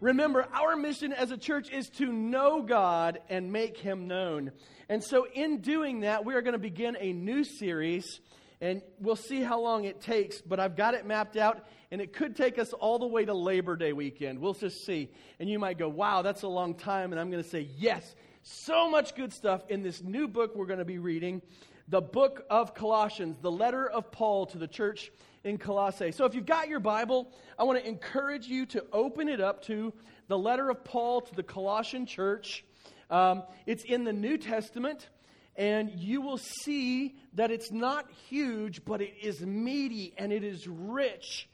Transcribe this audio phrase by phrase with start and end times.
[0.00, 4.52] remember, our mission as a church is to know God and make Him known.
[4.88, 8.20] And so, in doing that, we are going to begin a new series,
[8.60, 12.12] and we'll see how long it takes, but I've got it mapped out, and it
[12.12, 14.38] could take us all the way to Labor Day weekend.
[14.38, 15.10] We'll just see.
[15.38, 17.12] And you might go, wow, that's a long time.
[17.12, 20.66] And I'm going to say, yes, so much good stuff in this new book we're
[20.66, 21.42] going to be reading
[21.90, 25.10] the book of Colossians, the letter of Paul to the church
[25.44, 26.12] in Colossae.
[26.12, 29.62] So if you've got your Bible, I want to encourage you to open it up
[29.64, 29.92] to
[30.28, 32.64] the letter of Paul to the Colossian church.
[33.10, 35.08] Um, it's in the New Testament,
[35.56, 40.68] and you will see that it's not huge, but it is meaty and it is
[40.68, 41.48] rich.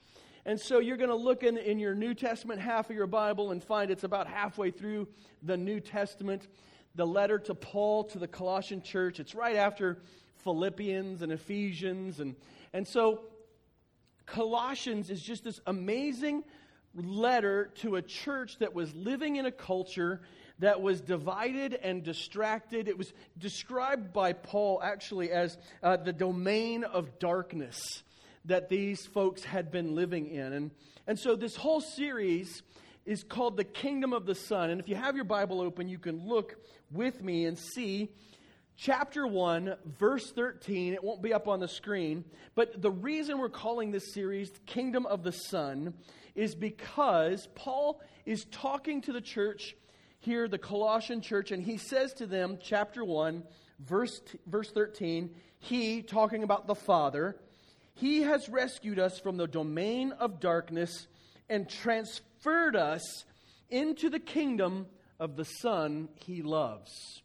[0.44, 3.50] And so you're going to look in, in your New Testament half of your Bible
[3.50, 5.08] and find it's about halfway through
[5.42, 6.46] the New Testament,
[6.94, 9.18] the letter to Paul to the Colossian church.
[9.18, 9.98] It's right after
[10.44, 12.20] Philippians and Ephesians.
[12.20, 12.36] And,
[12.72, 13.22] and so
[14.26, 16.44] Colossians is just this amazing
[16.94, 20.20] letter to a church that was living in a culture
[20.58, 22.88] that was divided and distracted.
[22.88, 27.78] It was described by Paul actually as uh, the domain of darkness
[28.46, 30.52] that these folks had been living in.
[30.52, 30.70] And,
[31.06, 32.62] and so this whole series
[33.04, 34.70] is called The Kingdom of the Son.
[34.70, 36.56] And if you have your Bible open, you can look
[36.90, 38.10] with me and see
[38.76, 40.94] chapter 1, verse 13.
[40.94, 42.24] It won't be up on the screen.
[42.54, 45.94] But the reason we're calling this series Kingdom of the Son
[46.34, 49.74] is because Paul is talking to the church
[50.18, 53.42] here, the Colossian church, and he says to them, chapter 1,
[53.80, 57.36] verse, verse 13, He, talking about the Father,
[57.94, 61.06] He has rescued us from the domain of darkness
[61.48, 63.24] and transferred us
[63.70, 64.86] into the kingdom
[65.18, 67.22] of the Son He loves.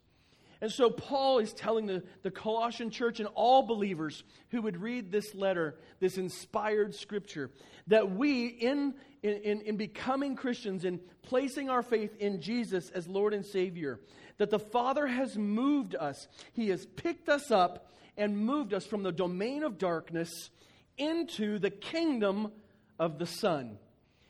[0.61, 5.11] And so Paul is telling the, the Colossian church and all believers who would read
[5.11, 7.49] this letter, this inspired scripture,
[7.87, 13.33] that we, in, in, in becoming Christians, in placing our faith in Jesus as Lord
[13.33, 13.99] and Savior,
[14.37, 16.27] that the Father has moved us.
[16.53, 20.51] He has picked us up and moved us from the domain of darkness
[20.95, 22.51] into the kingdom
[22.99, 23.79] of the Son.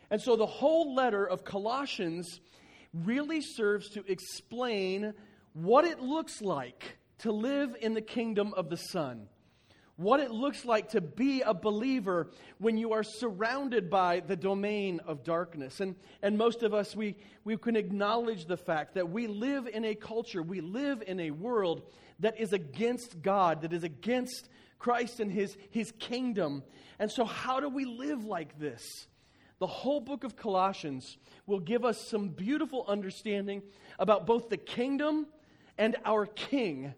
[0.10, 2.40] And so the whole letter of Colossians
[2.94, 5.14] really serves to explain
[5.54, 9.28] what it looks like to live in the kingdom of the Son.
[9.98, 15.00] What it looks like to be a believer when you are surrounded by the domain
[15.06, 15.80] of darkness.
[15.80, 19.86] And, and most of us, we, we can acknowledge the fact that we live in
[19.86, 21.84] a culture, we live in a world
[22.20, 26.64] that is against God, that is against Christ and his, his kingdom.
[26.98, 28.82] And so, how do we live like this?
[29.60, 33.62] The whole book of Colossians will give us some beautiful understanding
[34.00, 35.28] about both the kingdom
[35.78, 36.94] and our King.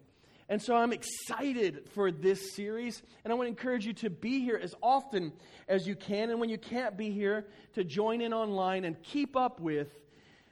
[0.49, 4.41] And so I'm excited for this series, and I want to encourage you to be
[4.41, 5.31] here as often
[5.67, 6.29] as you can.
[6.29, 9.89] And when you can't be here, to join in online and keep up with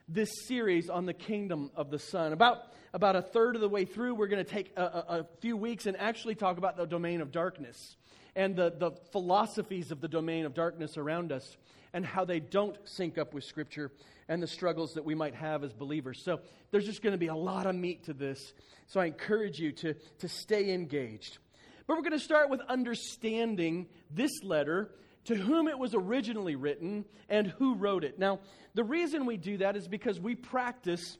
[0.08, 2.34] this series on the kingdom of the Son.
[2.34, 5.28] About, about a third of the way through, we're going to take a, a, a
[5.40, 7.98] few weeks and actually talk about the domain of darkness
[8.36, 11.58] and the, the philosophies of the domain of darkness around us
[11.94, 13.92] and how they don't sync up with Scripture
[14.31, 16.24] and the struggles that we might have as believers.
[16.24, 16.40] So
[16.72, 18.53] there's just going to be a lot of meat to this.
[18.88, 21.38] So I encourage you to, to stay engaged.
[21.86, 24.91] But we're going to start with understanding this letter,
[25.25, 28.20] to whom it was originally written, and who wrote it.
[28.20, 28.40] Now,
[28.74, 31.18] the reason we do that is because we practice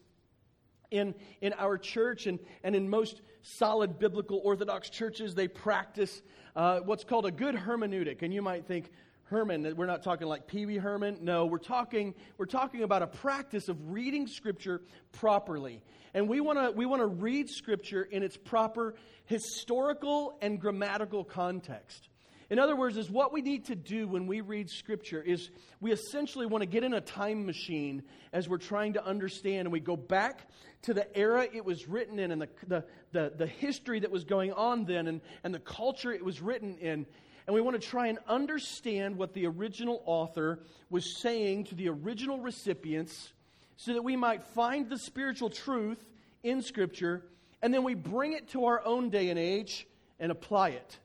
[0.90, 6.22] in, in our church and, and in most solid biblical Orthodox churches, they practice
[6.56, 8.22] uh, what's called a good hermeneutic.
[8.22, 8.90] And you might think,
[9.32, 11.20] Herman, we're not talking like Pee Wee Herman.
[11.22, 14.82] No, we're talking, we're talking about a practice of reading Scripture
[15.14, 15.82] properly.
[16.14, 22.10] And we want to we wanna read Scripture in its proper historical and grammatical context.
[22.50, 25.94] In other words, is what we need to do when we read Scripture is we
[25.94, 28.04] essentially want to get in a time machine
[28.34, 30.50] as we're trying to understand, and we go back
[30.82, 32.84] to the era it was written in and the, the,
[33.14, 36.78] the, the history that was going on then and, and the culture it was written
[36.80, 37.06] in
[37.52, 41.90] and we want to try and understand what the original author was saying to the
[41.90, 43.34] original recipients
[43.76, 46.02] so that we might find the spiritual truth
[46.44, 47.26] in Scripture
[47.62, 49.86] and then we bring it to our own day and age
[50.18, 50.98] and apply it.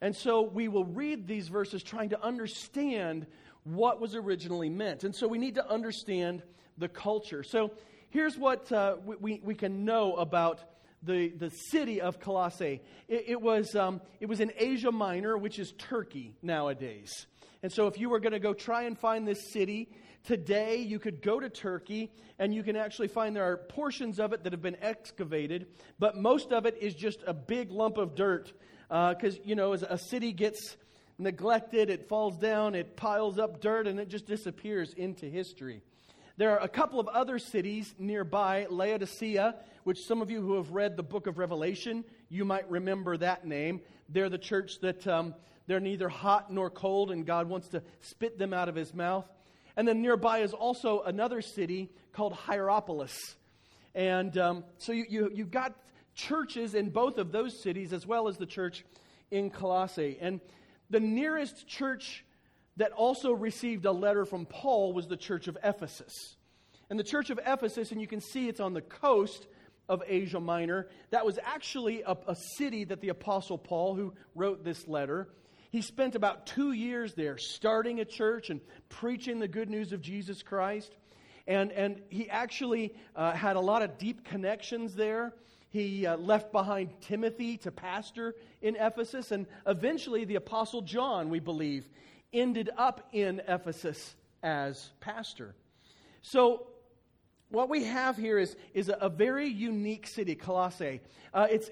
[0.00, 3.26] And so we will read these verses trying to understand
[3.64, 5.04] what was originally meant.
[5.04, 6.42] And so we need to understand
[6.78, 7.42] the culture.
[7.42, 7.70] So
[8.08, 10.64] here's what uh, we, we can know about
[11.02, 12.80] the, the city of Colossae.
[13.08, 17.26] It, it was, um, it was in Asia Minor, which is Turkey nowadays.
[17.62, 19.88] And so, if you were going to go try and find this city
[20.24, 24.32] today, you could go to Turkey and you can actually find there are portions of
[24.32, 25.66] it that have been excavated,
[25.98, 28.52] but most of it is just a big lump of dirt.
[28.88, 30.76] Because, uh, you know, as a city gets
[31.18, 35.82] neglected, it falls down, it piles up dirt, and it just disappears into history.
[36.42, 39.54] There are a couple of other cities nearby, Laodicea,
[39.84, 43.46] which some of you who have read the book of Revelation, you might remember that
[43.46, 43.80] name.
[44.08, 45.36] They're the church that um,
[45.68, 49.24] they're neither hot nor cold, and God wants to spit them out of his mouth.
[49.76, 53.36] And then nearby is also another city called Hierapolis.
[53.94, 55.76] And um, so you, you, you've got
[56.16, 58.84] churches in both of those cities as well as the church
[59.30, 60.18] in Colossae.
[60.20, 60.40] And
[60.90, 62.24] the nearest church
[62.76, 66.36] that also received a letter from Paul was the church of Ephesus.
[66.88, 69.46] And the church of Ephesus, and you can see it's on the coast
[69.88, 74.64] of Asia Minor, that was actually a, a city that the Apostle Paul, who wrote
[74.64, 75.28] this letter,
[75.70, 78.60] he spent about two years there starting a church and
[78.90, 80.94] preaching the good news of Jesus Christ.
[81.46, 85.34] And, and he actually uh, had a lot of deep connections there.
[85.70, 89.32] He uh, left behind Timothy to pastor in Ephesus.
[89.32, 91.88] And eventually, the Apostle John, we believe,
[92.32, 95.54] ended up in Ephesus as pastor.
[96.22, 96.66] So,
[97.50, 101.00] what we have here is, is a, a very unique city, Colossae.
[101.34, 101.70] Uh, it's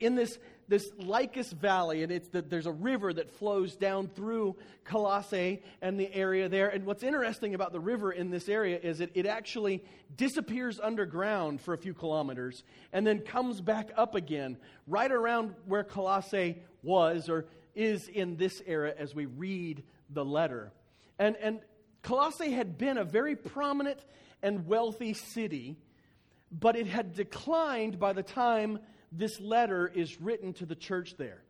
[0.00, 0.38] in this
[0.68, 4.54] this Lycus Valley, and it's the, there's a river that flows down through
[4.84, 6.68] Colossae and the area there.
[6.68, 9.82] And what's interesting about the river in this area is it, it actually
[10.14, 15.84] disappears underground for a few kilometers and then comes back up again right around where
[15.84, 17.46] Colossae was or
[17.78, 20.72] is in this era as we read the letter.
[21.16, 21.60] And, and
[22.02, 24.04] Colossae had been a very prominent
[24.42, 25.76] and wealthy city,
[26.50, 28.80] but it had declined by the time
[29.12, 31.40] this letter is written to the church there.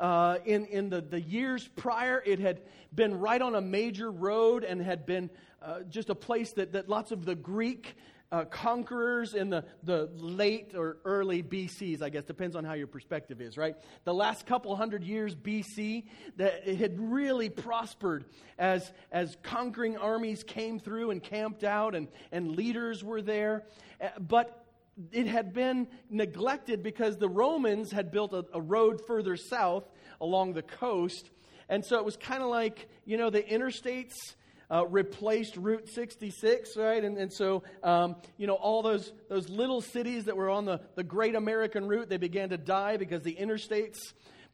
[0.00, 2.60] Uh, in in the, the years prior, it had
[2.94, 5.30] been right on a major road and had been
[5.62, 7.96] uh, just a place that, that lots of the Greek
[8.30, 12.86] uh, conquerors in the, the late or early BCs, I guess, depends on how your
[12.86, 13.74] perspective is, right?
[14.04, 16.04] The last couple hundred years BC,
[16.36, 18.26] that it had really prospered
[18.58, 23.64] as, as conquering armies came through and camped out and, and leaders were there.
[24.00, 24.66] Uh, but
[25.12, 29.84] it had been neglected because the Romans had built a, a road further south
[30.20, 31.30] along the coast.
[31.70, 34.34] And so it was kind of like, you know, the interstates
[34.70, 37.02] uh, replaced Route 66, right?
[37.02, 40.80] And, and so, um, you know, all those, those little cities that were on the,
[40.94, 43.98] the great American route, they began to die because the interstates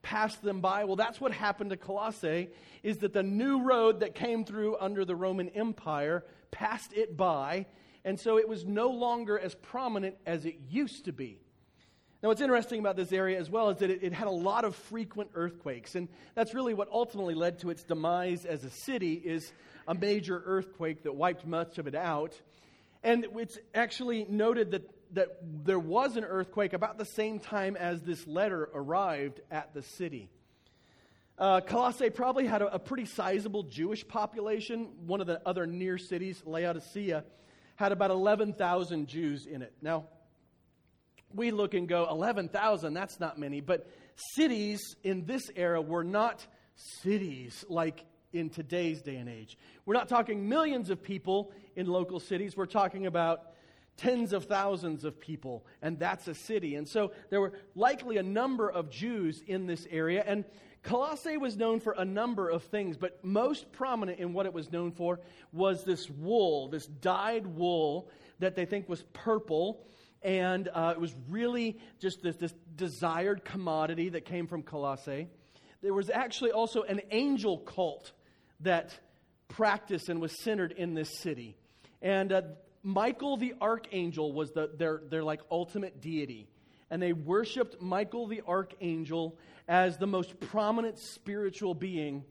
[0.03, 0.85] passed them by.
[0.85, 2.49] Well, that's what happened to Colossae,
[2.83, 7.67] is that the new road that came through under the Roman Empire passed it by
[8.05, 11.41] and so it was no longer as prominent as it used to be.
[12.23, 14.65] Now, what's interesting about this area as well is that it, it, had a lot
[14.65, 19.15] of frequent earthquakes, and that's really what ultimately led to its demise as a city
[19.15, 19.53] is
[19.87, 22.41] a major earthquake that wiped much of it out.
[23.03, 28.01] And it's actually noted that, that there was an earthquake about the same time as
[28.03, 30.31] this letter arrived at the city.
[31.37, 34.91] Uh, Colossae probably had a, a pretty sizable Jewish population.
[35.07, 37.25] One of the other near cities, Laodicea,
[37.77, 39.73] had about 11,000 Jews in it.
[39.83, 40.05] Now,
[41.35, 43.61] we look and go, 11,000, that's not many.
[43.61, 43.91] But
[44.35, 46.47] cities in this era were not
[47.03, 48.05] cities like
[48.35, 49.57] in today's day and age.
[49.87, 52.57] We're not talking millions of people in local cities.
[52.57, 53.53] We're talking about
[53.97, 56.75] tens of thousands of people, and that's a city.
[56.75, 60.25] And so there were likely a number of Jews in this area.
[60.27, 60.45] And
[60.83, 64.71] Colossae was known for a number of things, but most prominent in what it was
[64.71, 65.21] known for
[65.53, 68.11] was this wool, this dyed wool
[68.41, 69.87] that they think was purple.
[70.23, 75.29] And uh, it was really just this, this desired commodity that came from Colossae.
[75.83, 78.13] There was actually also an angel cult
[78.61, 78.99] that
[79.49, 81.57] practiced and was centered in this city.
[82.03, 82.43] And uh,
[82.83, 86.49] Michael the archangel was the, their, their like ultimate deity.
[86.91, 92.25] And they worshiped Michael the archangel as the most prominent spiritual being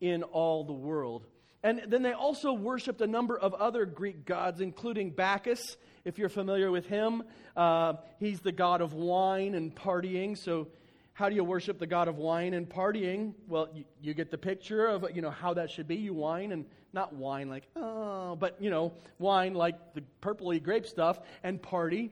[0.00, 1.26] in all the world.
[1.62, 6.28] And then they also worshiped a number of other Greek gods, including Bacchus, if you're
[6.28, 7.22] familiar with him.
[7.56, 10.36] Uh, he's the god of wine and partying.
[10.36, 10.68] So,
[11.14, 13.32] how do you worship the god of wine and partying?
[13.48, 15.96] Well, you, you get the picture of you know how that should be.
[15.96, 20.86] You wine and not wine like oh, but you know wine like the purpley grape
[20.86, 22.10] stuff and party.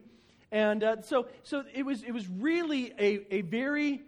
[0.50, 4.02] And uh, so, so it was it was really a, a very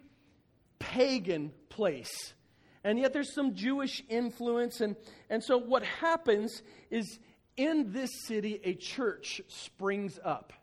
[0.79, 2.33] pagan place.
[2.83, 4.79] And yet there's some Jewish influence.
[4.79, 4.95] And,
[5.27, 6.61] and so what happens
[6.91, 7.17] is
[7.57, 10.53] in this city, a church springs up.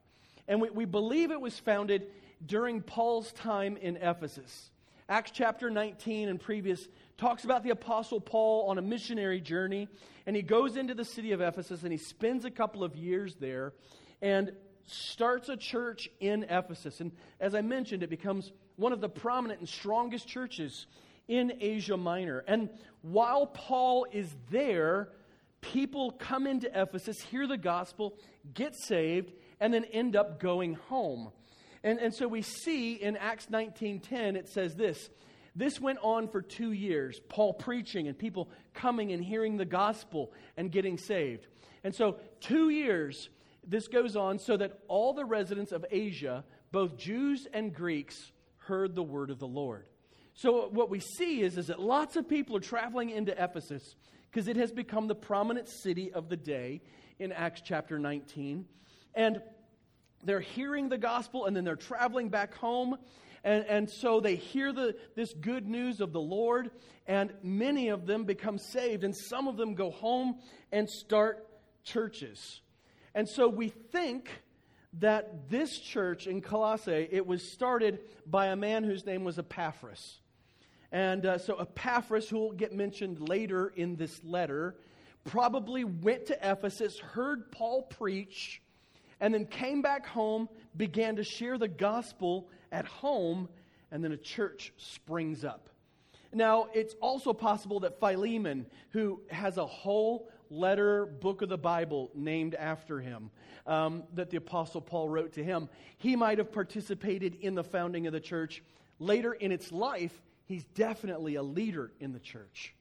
[0.47, 2.07] And we, we believe it was founded
[2.47, 4.71] during Paul's time in Ephesus.
[5.09, 9.89] Acts chapter 19 and previous talks about the Apostle Paul on a missionary journey.
[10.27, 13.37] And he goes into the city of Ephesus and he spends a couple of years
[13.37, 13.73] there
[14.21, 14.53] and
[14.87, 17.01] starts a church in Ephesus.
[17.01, 20.87] And as I mentioned, it becomes one of the prominent and strongest churches
[21.29, 22.45] in Asia Minor.
[22.47, 22.71] And
[23.03, 25.11] while Paul is there,
[25.61, 28.19] people come into Ephesus, hear the gospel,
[28.55, 31.31] get saved, and then end up going home.
[31.85, 35.11] And, and so we see in Acts 19:10, it says this.
[35.55, 40.33] This went on for two years, Paul preaching and people coming and hearing the gospel
[40.57, 41.47] and getting saved.
[41.85, 43.29] And so, two years,
[43.67, 48.95] this goes on so that all the residents of Asia, both Jews and Greeks, heard
[48.95, 49.87] the word of the Lord.
[50.35, 53.97] So, what we see is, is that lots of people are traveling into Ephesus
[54.31, 56.81] because it has become the prominent city of the day
[57.19, 58.65] in Acts chapter 19.
[59.15, 59.43] And
[60.23, 62.97] they're hearing the gospel and then they're traveling back home.
[63.45, 66.71] And, and so they hear the, this good news of the Lord,
[67.09, 70.39] and many of them become saved, and some of them go home
[70.71, 71.45] and start
[71.83, 72.61] churches.
[73.15, 74.31] And so we think
[75.01, 80.21] that this church in Colossae, it was started by a man whose name was Epaphras.
[80.93, 84.77] And uh, so Epaphras, who will get mentioned later in this letter,
[85.25, 88.62] probably went to Ephesus, heard Paul preach,
[89.23, 93.49] and then came back home, began to share the gospel at home,
[93.93, 95.71] and then a church springs up.
[96.35, 102.11] Now, it's also possible that Philemon, who has a whole letter, book of the Bible
[102.17, 103.31] named after him,
[103.65, 108.09] um, that the Apostle Paul wrote to him, he might have participated in the founding
[108.09, 108.61] of the church.
[108.99, 112.75] Later in its life, he's definitely a leader in the church.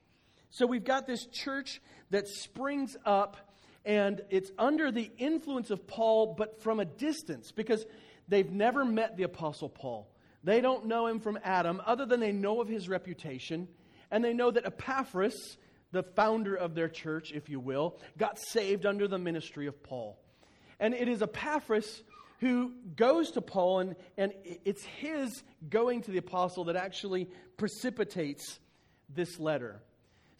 [0.49, 3.50] So we've got this church that springs up
[3.85, 7.85] and it's under the influence of Paul, but from a distance because
[8.27, 10.07] they've never met the Apostle Paul.
[10.43, 13.67] They don't know him from Adam, other than they know of his reputation,
[14.09, 15.57] and they know that Epaphras,
[15.91, 20.19] the founder of their church, if you will, got saved under the ministry of Paul.
[20.79, 22.03] And it is Epaphras
[22.39, 24.33] who goes to Paul, and, and
[24.65, 28.59] it's his going to the apostle that actually precipitates
[29.07, 29.79] this letter.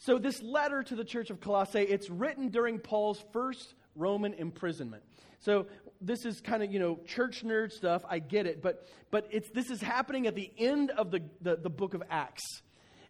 [0.04, 5.04] So, this letter to the church of Colossae, it's written during Paul's first Roman imprisonment.
[5.38, 5.68] So,
[6.02, 8.02] this is kind of, you know, church nerd stuff.
[8.10, 8.64] I get it.
[8.64, 12.02] But, but it's, this is happening at the end of the, the, the book of
[12.10, 12.42] Acts.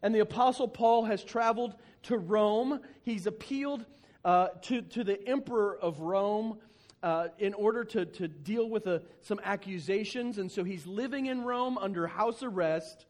[0.03, 2.81] And the Apostle Paul has traveled to Rome.
[3.03, 3.85] He's appealed
[4.25, 6.57] uh, to, to the emperor of Rome
[7.01, 10.39] uh, in order to, to deal with a, some accusations.
[10.39, 13.05] And so he's living in Rome under house arrest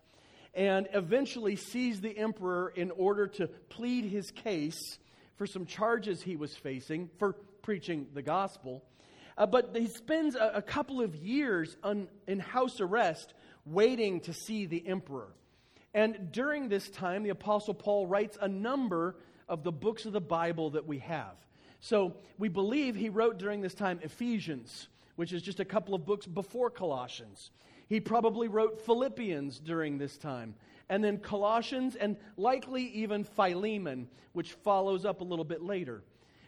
[0.53, 4.99] and eventually sees the emperor in order to plead his case
[5.35, 8.83] for some charges he was facing for preaching the gospel.
[9.37, 11.77] Uh, but he spends a, a couple of years
[12.27, 13.33] in house arrest
[13.65, 15.33] waiting to see the emperor.
[15.93, 19.15] And during this time, the Apostle Paul writes a number
[19.47, 21.35] of the books of the Bible that we have.
[21.79, 26.05] So we believe he wrote during this time Ephesians, which is just a couple of
[26.05, 27.51] books before Colossians.
[27.91, 30.55] He probably wrote Philippians during this time,
[30.87, 36.01] and then Colossians, and likely even Philemon, which follows up a little bit later.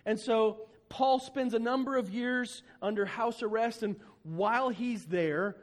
[0.05, 5.57] And so Paul spends a number of years under house arrest, and while he's there,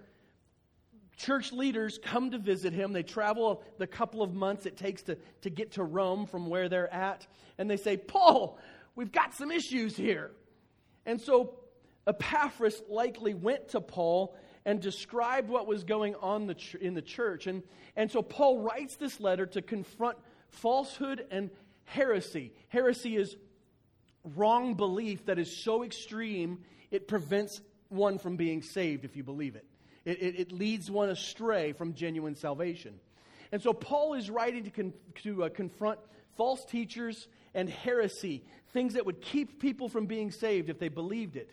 [1.16, 2.92] church leaders come to visit him.
[2.92, 6.68] They travel the couple of months it takes to, to get to Rome from where
[6.68, 8.58] they're at, and they say, Paul,
[8.96, 10.32] we've got some issues here.
[11.06, 11.54] And so
[12.06, 17.46] Epaphras likely went to Paul and described what was going on in the church.
[17.46, 17.62] And,
[17.96, 21.50] and so Paul writes this letter to confront falsehood and
[21.84, 22.52] heresy.
[22.68, 23.36] Heresy is
[24.36, 26.58] wrong belief that is so extreme
[26.90, 29.64] it prevents one from being saved if you believe it.
[30.04, 32.94] It, it, it leads one astray from genuine salvation.
[33.52, 35.98] And so Paul is writing to, con, to uh, confront
[36.36, 41.36] false teachers and heresy, things that would keep people from being saved if they believed
[41.36, 41.50] it.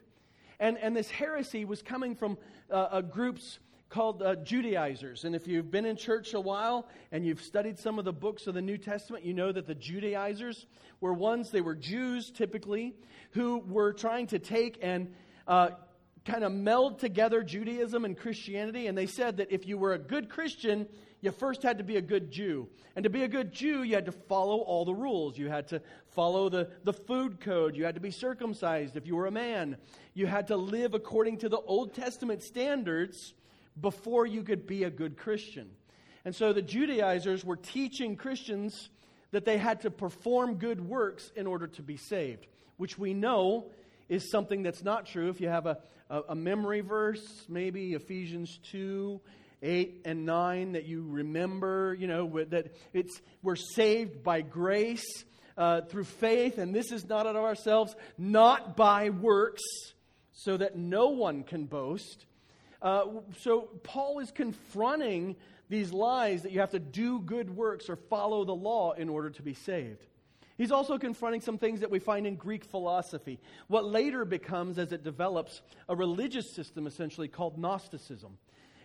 [0.59, 2.37] And, and this heresy was coming from
[2.71, 3.59] uh, uh, groups
[3.89, 5.23] called uh, Judaizers.
[5.23, 8.47] And if you've been in church a while and you've studied some of the books
[8.47, 10.65] of the New Testament, you know that the Judaizers
[10.99, 12.95] were ones, they were Jews typically,
[13.31, 15.13] who were trying to take and
[15.47, 15.69] uh,
[16.25, 18.87] kind of meld together Judaism and Christianity.
[18.87, 20.87] And they said that if you were a good Christian,
[21.21, 22.67] you first had to be a good Jew.
[22.95, 25.37] And to be a good Jew, you had to follow all the rules.
[25.37, 25.81] You had to
[26.11, 27.75] follow the, the food code.
[27.75, 29.77] You had to be circumcised if you were a man.
[30.13, 33.33] You had to live according to the Old Testament standards
[33.79, 35.69] before you could be a good Christian.
[36.25, 38.89] And so the Judaizers were teaching Christians
[39.31, 42.47] that they had to perform good works in order to be saved,
[42.77, 43.71] which we know
[44.09, 45.29] is something that's not true.
[45.29, 49.19] If you have a, a, a memory verse, maybe Ephesians 2,
[49.61, 55.05] 8 and 9 that you remember, you know, that it's we're saved by grace
[55.57, 59.63] uh, through faith, and this is not out of ourselves, not by works,
[60.31, 62.25] so that no one can boast.
[62.81, 63.05] Uh,
[63.39, 65.35] so Paul is confronting
[65.69, 69.31] these lies that you have to do good works or follow the law in order
[69.31, 70.05] to be saved.
[70.57, 74.91] He's also confronting some things that we find in Greek philosophy, what later becomes, as
[74.91, 78.37] it develops, a religious system essentially called Gnosticism.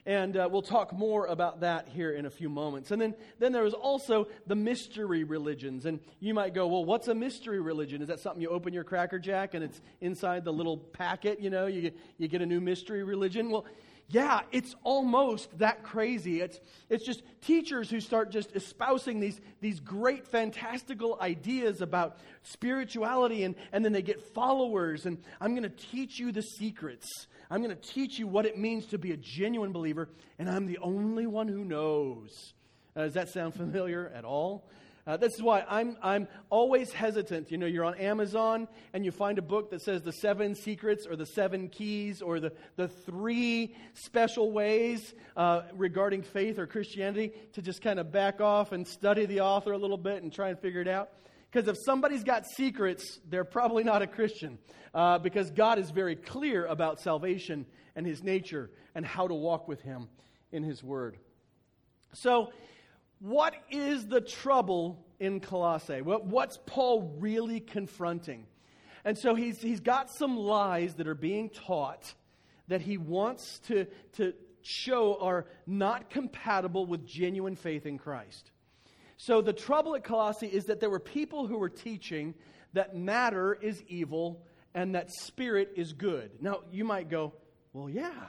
[0.04, 2.90] And uh, we'll talk more about that here in a few moments.
[2.90, 5.86] And then, then there is also the mystery religions.
[5.86, 8.02] And you might go, well, what's a mystery religion?
[8.02, 11.50] Is that something you open your Cracker Jack and it's inside the little packet, you
[11.50, 13.48] know, you get, you get a new mystery religion?
[13.48, 13.64] Well,
[14.08, 16.40] yeah, it's almost that crazy.
[16.40, 23.44] It's, it's just teachers who start just espousing these, these great, fantastical ideas about spirituality,
[23.44, 27.26] and, and then they get followers, and I'm going to teach you the secrets.
[27.52, 30.64] I'm going to teach you what it means to be a genuine believer, and I'm
[30.64, 32.54] the only one who knows.
[32.96, 34.70] Uh, does that sound familiar at all?
[35.06, 37.50] Uh, this is why I'm, I'm always hesitant.
[37.50, 41.06] You know, you're on Amazon and you find a book that says the seven secrets
[41.06, 47.32] or the seven keys or the, the three special ways uh, regarding faith or Christianity
[47.52, 50.48] to just kind of back off and study the author a little bit and try
[50.48, 51.10] and figure it out.
[51.52, 54.58] Because if somebody's got secrets, they're probably not a Christian.
[54.94, 59.68] Uh, because God is very clear about salvation and his nature and how to walk
[59.68, 60.08] with him
[60.50, 61.18] in his word.
[62.14, 62.52] So,
[63.20, 66.02] what is the trouble in Colossae?
[66.02, 68.46] What, what's Paul really confronting?
[69.04, 72.14] And so he's, he's got some lies that are being taught
[72.68, 74.32] that he wants to, to
[74.62, 78.50] show are not compatible with genuine faith in Christ.
[79.16, 82.34] So the trouble at Colossae is that there were people who were teaching
[82.72, 86.30] that matter is evil and that spirit is good.
[86.40, 87.34] Now, you might go,
[87.72, 88.26] well, yeah,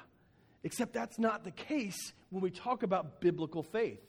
[0.64, 4.02] except that's not the case when we talk about biblical faith.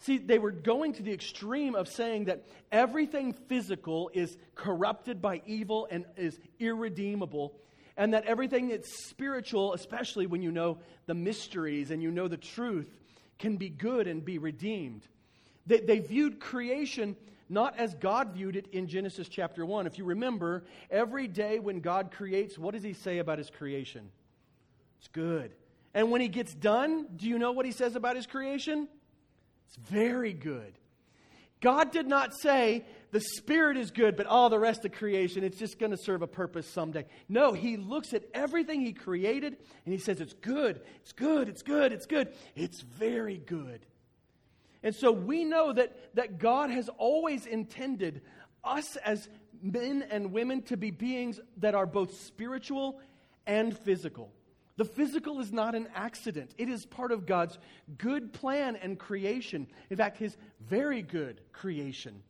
[0.00, 5.42] See, they were going to the extreme of saying that everything physical is corrupted by
[5.44, 7.58] evil and is irredeemable,
[7.96, 12.36] and that everything that's spiritual, especially when you know the mysteries and you know the
[12.36, 12.96] truth,
[13.40, 15.02] can be good and be redeemed.
[15.68, 17.14] They, they viewed creation
[17.48, 19.86] not as God viewed it in Genesis chapter 1.
[19.86, 24.10] If you remember, every day when God creates, what does he say about his creation?
[24.98, 25.52] It's good.
[25.94, 28.88] And when he gets done, do you know what he says about his creation?
[29.66, 30.74] It's very good.
[31.60, 35.58] God did not say the Spirit is good, but all the rest of creation, it's
[35.58, 37.06] just going to serve a purpose someday.
[37.28, 41.62] No, He looks at everything He created and He says, It's good, it's good, it's
[41.62, 42.28] good, it's good.
[42.54, 43.80] It's very good.
[44.82, 48.22] And so we know that, that God has always intended
[48.62, 49.28] us as
[49.60, 53.00] men and women to be beings that are both spiritual
[53.46, 54.32] and physical.
[54.76, 57.58] The physical is not an accident, it is part of God's
[57.96, 59.66] good plan and creation.
[59.90, 62.22] In fact, His very good creation.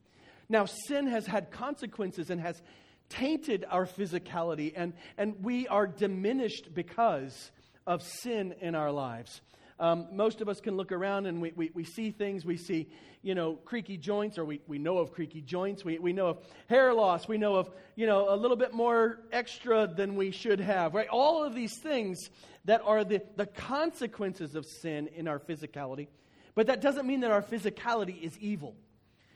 [0.49, 2.63] Now, sin has had consequences and has
[3.11, 7.51] tainted our physicality, and, and we are diminished because
[7.87, 9.43] of sin in our lives.
[9.81, 12.45] Um, most of us can look around and we, we, we, see things.
[12.45, 12.89] We see,
[13.23, 15.85] you know, creaky joints, or we, we know of creaky joints.
[15.85, 16.39] We, we know of
[16.69, 17.29] hair loss.
[17.29, 21.09] We know of, you know, a little bit more extra than we should have, right?
[21.09, 22.31] All of these things
[22.65, 26.09] that are the, the consequences of sin in our physicality.
[26.57, 28.75] But that doesn't mean that our physicality is evil.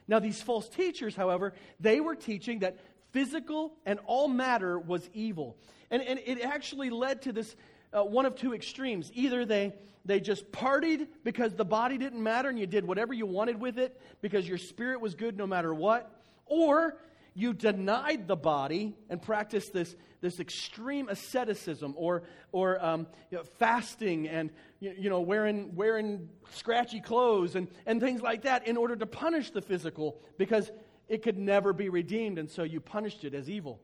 [0.08, 2.78] Now, these false teachers, however, they were teaching that
[3.12, 5.56] physical and all matter was evil.
[5.90, 7.54] And, and it actually led to this
[7.92, 9.10] uh, one of two extremes.
[9.14, 9.74] Either they,
[10.04, 13.78] they just partied because the body didn't matter and you did whatever you wanted with
[13.78, 16.10] it because your spirit was good no matter what,
[16.46, 16.96] or
[17.34, 23.44] you denied the body and practiced this, this extreme asceticism or, or um, you know,
[23.58, 24.50] fasting and
[24.80, 29.06] you, you, know, wearing, wearing scratchy clothes and, and things like that in order to
[29.06, 30.70] punish the physical because
[31.08, 33.80] it could never be redeemed, and so you punished it as evil.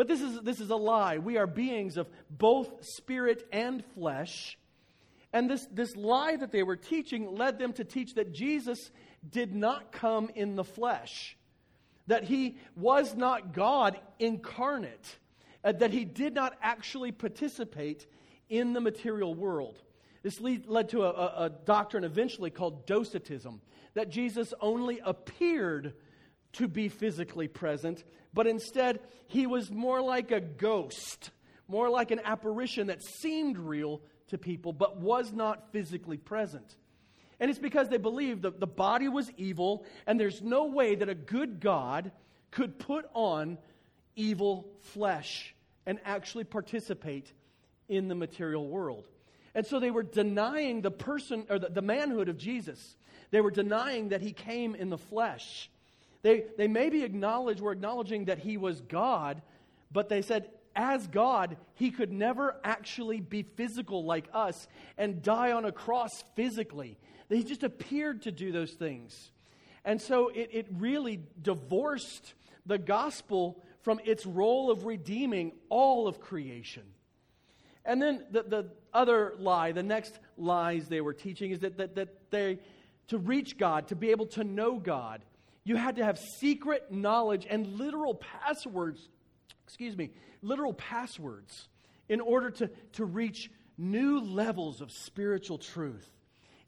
[0.00, 1.18] But this is, this is a lie.
[1.18, 4.56] We are beings of both spirit and flesh.
[5.30, 8.90] And this, this lie that they were teaching led them to teach that Jesus
[9.28, 11.36] did not come in the flesh,
[12.06, 15.18] that he was not God incarnate,
[15.62, 18.06] that he did not actually participate
[18.48, 19.82] in the material world.
[20.22, 23.60] This lead, led to a, a doctrine eventually called docetism,
[23.92, 25.92] that Jesus only appeared
[26.54, 31.30] to be physically present, but instead he was more like a ghost,
[31.68, 36.76] more like an apparition that seemed real to people but was not physically present.
[37.38, 41.08] And it's because they believed that the body was evil, and there's no way that
[41.08, 42.12] a good God
[42.50, 43.56] could put on
[44.14, 45.54] evil flesh
[45.86, 47.32] and actually participate
[47.88, 49.08] in the material world.
[49.54, 52.96] And so they were denying the person or the, the manhood of Jesus.
[53.30, 55.70] They were denying that he came in the flesh.
[56.22, 59.42] They, they maybe acknowledge, were acknowledging that he was God,
[59.90, 65.52] but they said, as God, he could never actually be physical like us and die
[65.52, 66.98] on a cross physically.
[67.28, 69.30] He just appeared to do those things.
[69.84, 72.34] And so it, it really divorced
[72.66, 76.82] the gospel from its role of redeeming all of creation.
[77.84, 81.94] And then the, the other lie, the next lies they were teaching is that, that,
[81.94, 82.58] that they,
[83.08, 85.22] to reach God, to be able to know God,
[85.70, 89.08] you had to have secret knowledge and literal passwords,
[89.62, 90.10] excuse me,
[90.42, 91.68] literal passwords
[92.08, 96.10] in order to, to reach new levels of spiritual truth.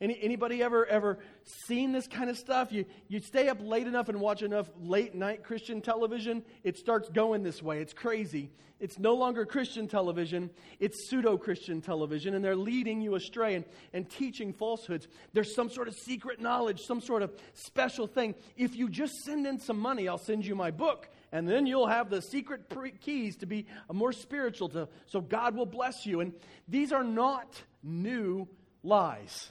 [0.03, 1.21] Any, anybody ever ever
[1.67, 2.73] seen this kind of stuff?
[2.73, 7.09] You, you stay up late enough and watch enough late night Christian television, it starts
[7.09, 7.81] going this way.
[7.81, 8.51] It's crazy.
[8.81, 13.65] It's no longer Christian television, it's pseudo Christian television, and they're leading you astray and,
[13.93, 15.07] and teaching falsehoods.
[15.33, 18.35] There's some sort of secret knowledge, some sort of special thing.
[18.57, 21.87] If you just send in some money, I'll send you my book and then you'll
[21.87, 26.21] have the secret pre- keys to be more spiritual to so god will bless you
[26.21, 26.35] and
[26.69, 28.47] these are not new
[28.83, 29.51] lies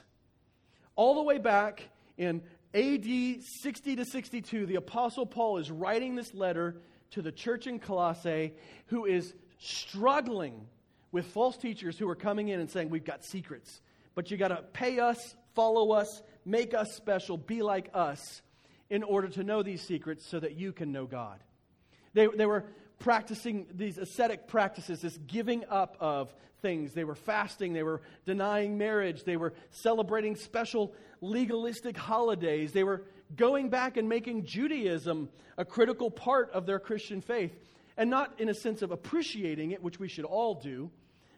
[0.96, 2.42] all the way back in
[2.74, 6.76] AD 60 to 62, the Apostle Paul is writing this letter
[7.10, 8.54] to the church in Colossae
[8.86, 10.66] who is struggling
[11.12, 13.80] with false teachers who are coming in and saying, We've got secrets,
[14.14, 18.42] but you got to pay us, follow us, make us special, be like us
[18.88, 21.38] in order to know these secrets so that you can know God.
[22.14, 22.64] They, they were
[23.02, 26.94] practicing these ascetic practices, this giving up of things.
[26.94, 33.02] They were fasting, they were denying marriage, they were celebrating special legalistic holidays, they were
[33.34, 37.52] going back and making Judaism a critical part of their Christian faith.
[37.96, 40.90] And not in a sense of appreciating it, which we should all do,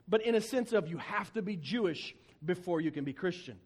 [0.07, 3.59] but in a sense of you have to be Jewish before you can be Christian.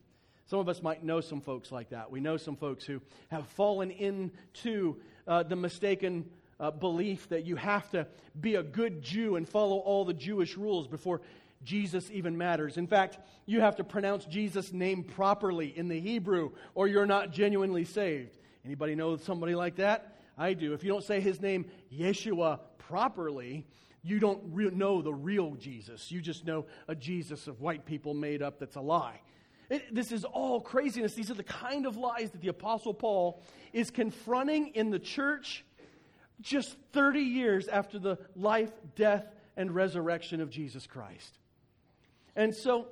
[0.46, 2.10] Some of us might know some folks like that.
[2.10, 6.30] We know some folks who have fallen into uh, the mistaken
[6.60, 8.06] uh, belief that you have to
[8.40, 11.20] be a good Jew and follow all the Jewish rules before
[11.64, 12.76] Jesus even matters.
[12.76, 17.32] In fact, you have to pronounce Jesus' name properly in the Hebrew or you're not
[17.32, 18.30] genuinely saved.
[18.64, 20.16] Anybody know somebody like that?
[20.36, 20.72] I do.
[20.72, 23.66] If you don't say his name Yeshua properly,
[24.02, 26.12] you don't re- know the real Jesus.
[26.12, 29.20] You just know a Jesus of white people made up that's a lie.
[29.68, 31.14] It, this is all craziness.
[31.14, 33.42] These are the kind of lies that the Apostle Paul
[33.72, 35.64] is confronting in the church
[36.40, 41.38] just 30 years after the life, death, and resurrection of Jesus Christ.
[42.36, 42.86] And so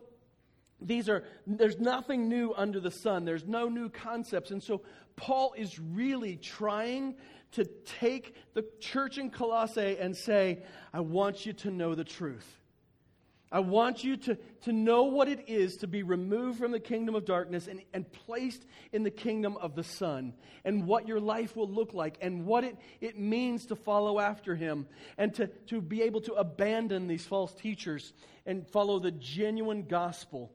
[0.81, 3.25] these are there's nothing new under the sun.
[3.25, 4.51] There's no new concepts.
[4.51, 4.83] And so
[5.17, 7.15] paul is really trying
[7.53, 7.65] to
[8.01, 12.61] take the church in colossae and say i want you to know the truth
[13.51, 17.15] I want you to, to know what it is to be removed from the kingdom
[17.15, 21.55] of darkness and, and placed in the kingdom of the Son, and what your life
[21.55, 25.81] will look like, and what it, it means to follow after Him, and to, to
[25.81, 28.13] be able to abandon these false teachers
[28.47, 30.51] and follow the genuine gospel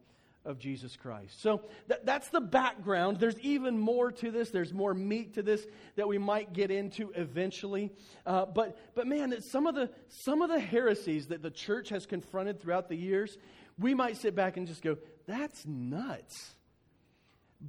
[0.46, 1.42] of Jesus Christ.
[1.42, 3.18] So th- that's the background.
[3.18, 4.50] There's even more to this.
[4.50, 7.92] There's more meat to this that we might get into eventually.
[8.26, 12.06] Uh, but but man, some of the some of the heresies that the church has
[12.06, 13.38] confronted throughout the years,
[13.78, 16.56] we might sit back and just go, "That's nuts."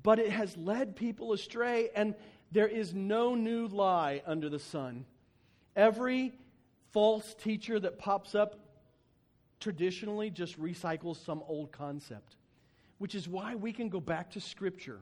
[0.02, 2.14] But it has led people astray, and
[2.50, 5.04] there is no new lie under the sun.
[5.76, 6.32] Every
[6.92, 8.58] false teacher that pops up
[9.60, 12.36] traditionally just recycles some old concept
[12.98, 15.00] which is why we can go back to Scripture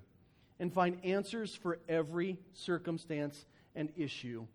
[0.58, 4.46] and find answers for every circumstance and issue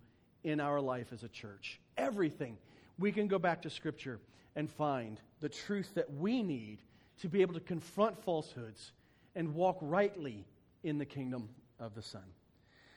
[0.43, 1.79] in our life as a church.
[1.97, 2.57] Everything.
[2.99, 4.19] We can go back to Scripture
[4.55, 6.79] and find the truth that we need
[7.19, 8.91] to be able to confront falsehoods
[9.35, 10.45] and walk rightly
[10.83, 12.23] in the kingdom of the Son.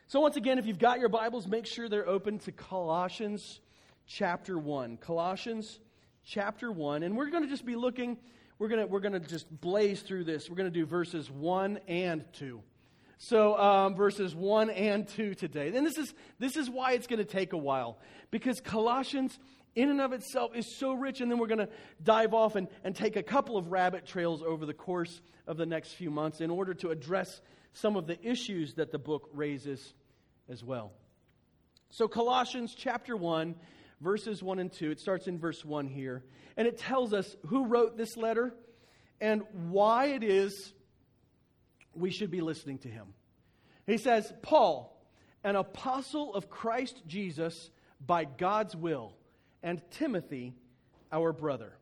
[0.07, 3.61] So, once again, if you've got your Bibles, make sure they're open to Colossians
[4.07, 4.99] chapter 1.
[4.99, 5.81] Colossians
[6.25, 7.03] chapter 1.
[7.03, 8.17] And we're going to just be looking
[8.59, 10.51] we're going we're gonna just blaze through this.
[10.51, 12.63] We're going to do verses 1 and 2.
[13.21, 15.73] So, um, verses 1 and 2 today.
[15.75, 17.99] And this is, this is why it's going to take a while.
[18.31, 19.37] Because Colossians,
[19.75, 21.21] in and of itself, is so rich.
[21.21, 21.69] And then we're going to
[22.01, 25.67] dive off and, and take a couple of rabbit trails over the course of the
[25.67, 27.41] next few months in order to address
[27.73, 29.95] some of the issues that the book raises
[30.49, 30.93] as well.
[31.91, 33.57] So, Colossians chapter 1
[34.01, 34.91] verses 1 and 2.
[34.91, 36.25] It starts in verse 1 here.
[36.57, 38.55] And it tells us who wrote this letter
[39.21, 40.73] and why it is
[41.95, 43.07] we should be listening to him.
[43.87, 44.97] He says, Paul,
[45.43, 47.71] an apostle of Christ Jesus
[48.05, 49.17] by God's will,
[49.63, 50.55] and Timothy,
[51.11, 51.73] our brother.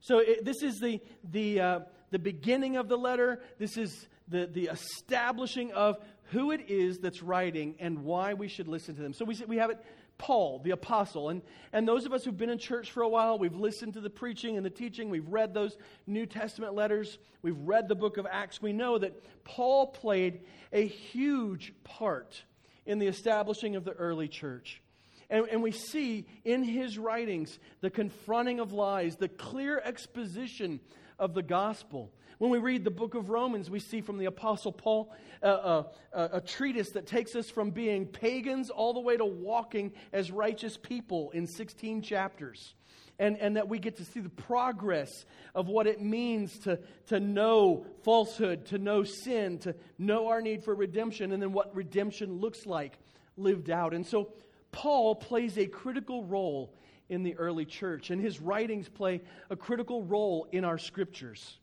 [0.00, 1.80] So it, this is the, the, uh,
[2.10, 3.40] the beginning of the letter.
[3.58, 8.68] This is the, the establishing of who it is that's writing and why we should
[8.68, 9.14] listen to them.
[9.14, 9.78] So we, we have it
[10.22, 11.30] Paul, the apostle.
[11.30, 14.00] And, and those of us who've been in church for a while, we've listened to
[14.00, 18.18] the preaching and the teaching, we've read those New Testament letters, we've read the book
[18.18, 18.62] of Acts.
[18.62, 22.40] We know that Paul played a huge part
[22.86, 24.80] in the establishing of the early church.
[25.28, 30.78] And, and, we see in his writings the confronting of lies, the clear exposition
[31.18, 32.12] of the gospel.
[32.42, 35.82] When we read the book of Romans, we see from the Apostle Paul uh, uh,
[36.12, 40.32] uh, a treatise that takes us from being pagans all the way to walking as
[40.32, 42.74] righteous people in 16 chapters.
[43.20, 45.24] And, and that we get to see the progress
[45.54, 50.64] of what it means to, to know falsehood, to know sin, to know our need
[50.64, 52.98] for redemption, and then what redemption looks like
[53.36, 53.94] lived out.
[53.94, 54.32] And so
[54.72, 56.74] Paul plays a critical role
[57.08, 61.60] in the early church, and his writings play a critical role in our scriptures.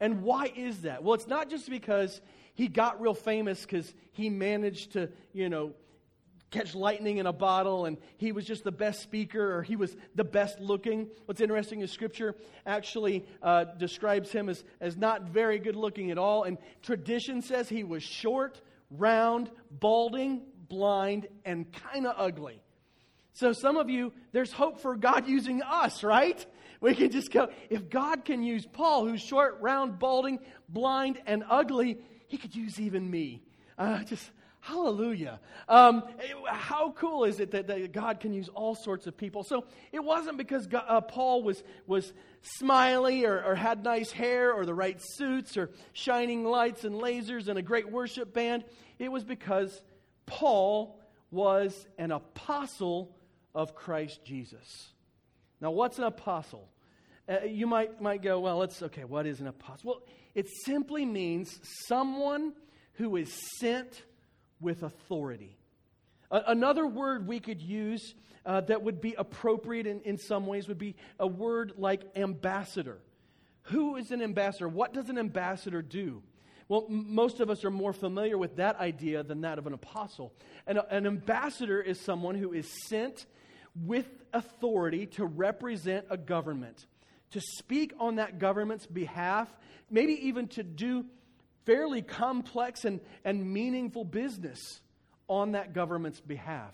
[0.00, 1.02] And why is that?
[1.02, 2.20] Well, it's not just because
[2.54, 5.72] he got real famous because he managed to, you know,
[6.50, 9.94] catch lightning in a bottle and he was just the best speaker or he was
[10.14, 11.08] the best looking.
[11.26, 12.34] What's interesting is scripture
[12.64, 16.44] actually uh, describes him as, as not very good looking at all.
[16.44, 22.62] And tradition says he was short, round, balding, blind, and kind of ugly.
[23.34, 26.44] So some of you, there's hope for God using us, right?
[26.80, 30.38] We can just go, if God can use Paul, who's short, round, balding,
[30.68, 33.42] blind, and ugly, he could use even me.
[33.76, 35.40] Uh, just hallelujah.
[35.68, 36.02] Um,
[36.46, 39.42] how cool is it that, that, God can use all sorts of people?
[39.42, 42.12] So it wasn't because God, uh, Paul was, was
[42.42, 47.48] smiley or, or had nice hair or the right suits or shining lights and lasers
[47.48, 48.64] and a great worship band.
[48.98, 49.82] It was because
[50.26, 53.16] Paul was an apostle
[53.54, 54.92] of Christ Jesus.
[55.60, 56.68] Now, what's an apostle?
[57.28, 59.90] Uh, you might, might go, well, let's, okay, what is an apostle?
[59.90, 60.02] Well,
[60.34, 62.52] it simply means someone
[62.94, 64.02] who is sent
[64.60, 65.56] with authority.
[66.30, 70.78] another word we could use uh, that would be appropriate in, in some ways would
[70.78, 72.98] be a word like ambassador.
[73.64, 74.68] Who is an ambassador?
[74.68, 76.22] What does an ambassador do?
[76.68, 79.74] Well, m- most of us are more familiar with that idea than that of an
[79.74, 80.32] apostle.
[80.66, 83.26] And an ambassador is someone who is sent
[83.74, 86.86] with authority to represent a government,
[87.30, 89.48] to speak on that government's behalf,
[89.90, 91.04] maybe even to do
[91.66, 94.80] fairly complex and, and meaningful business
[95.28, 96.72] on that government's behalf.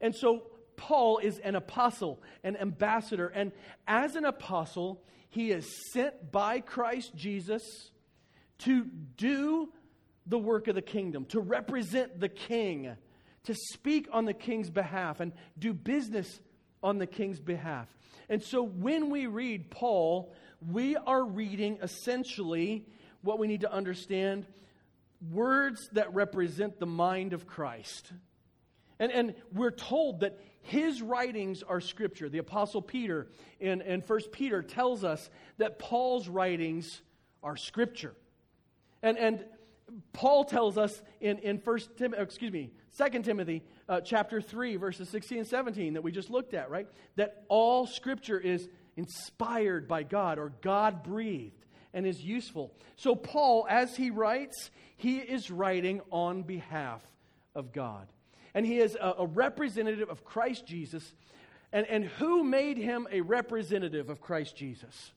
[0.00, 0.42] And so
[0.76, 3.52] Paul is an apostle, an ambassador, and
[3.86, 7.90] as an apostle, he is sent by Christ Jesus
[8.58, 8.84] to
[9.16, 9.72] do
[10.26, 12.96] the work of the kingdom, to represent the king
[13.44, 16.40] to speak on the king's behalf and do business
[16.82, 17.88] on the king's behalf.
[18.28, 20.32] And so when we read Paul,
[20.70, 22.86] we are reading essentially
[23.22, 24.46] what we need to understand
[25.30, 28.12] words that represent the mind of Christ.
[28.98, 32.28] And, and we're told that his writings are scripture.
[32.28, 33.28] The Apostle Peter
[33.58, 35.28] in, in 1 Peter tells us
[35.58, 37.02] that Paul's writings
[37.42, 38.14] are scripture.
[39.02, 39.44] And, and
[40.12, 45.08] Paul tells us in, in 1 Tim, excuse me, 2 Timothy uh, chapter 3, verses
[45.08, 46.86] 16 and 17 that we just looked at, right?
[47.16, 52.72] That all scripture is inspired by God or God breathed and is useful.
[52.96, 57.02] So, Paul, as he writes, he is writing on behalf
[57.54, 58.08] of God.
[58.54, 61.14] And he is a, a representative of Christ Jesus.
[61.72, 65.12] And, and who made him a representative of Christ Jesus?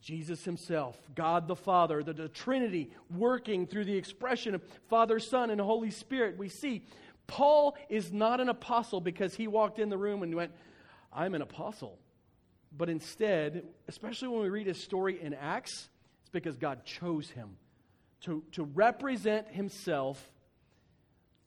[0.00, 5.50] Jesus himself, God the Father, the, the, Trinity working through the expression of Father, Son,
[5.50, 6.38] and Holy Spirit.
[6.38, 6.84] We see
[7.26, 10.52] Paul is not an apostle because he walked in the room and went,
[11.12, 11.98] I'm an apostle.
[12.76, 15.88] But instead, especially when we read his story in Acts,
[16.22, 17.56] it's because God chose him
[18.22, 20.30] to, to represent himself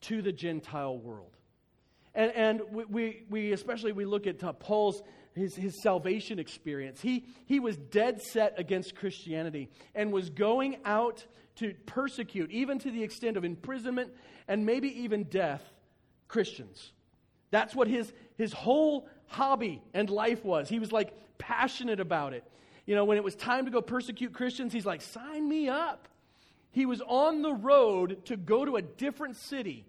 [0.02, 1.36] to the Gentile world.
[2.16, 5.02] And, and we, we, we especially we look at Paul's
[5.36, 7.02] his, his salvation experience.
[7.02, 12.92] He, he was dead set against Christianity and was going out to persecute, even to
[12.92, 14.12] the extent of imprisonment
[14.48, 15.62] and maybe even death,
[16.28, 16.92] Christians.
[17.52, 20.70] That's what his, his whole hobby and life was.
[20.70, 22.44] He was like passionate about it.
[22.86, 26.08] You know, when it was time to go persecute Christians, he's like, sign me up.
[26.72, 29.86] He was on the road to go to a different city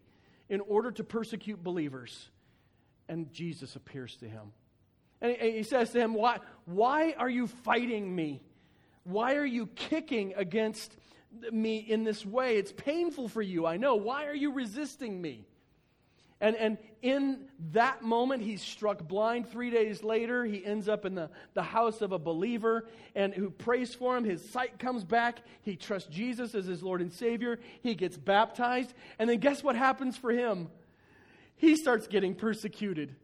[0.49, 2.29] in order to persecute believers.
[3.09, 4.53] And Jesus appears to him.
[5.25, 8.43] And he says to him, Why, why are you fighting me?
[9.05, 10.97] Why are you kicking against
[11.51, 12.57] me in this way?
[12.57, 13.97] It's painful for you, I know.
[13.97, 15.47] Why are you resisting me?
[16.41, 19.49] And, and in that moment, he's struck blind.
[19.49, 23.49] Three days later, he ends up in the, the house of a believer and who
[23.49, 24.25] prays for him.
[24.25, 25.41] His sight comes back.
[25.63, 27.61] He trusts Jesus as his Lord and Savior.
[27.83, 28.93] He gets baptized.
[29.19, 30.69] And then guess what happens for him?
[31.57, 33.15] He starts getting persecuted.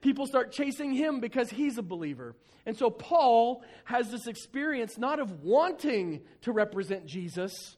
[0.00, 2.34] People start chasing him because he's a believer.
[2.64, 7.76] And so Paul has this experience not of wanting to represent Jesus,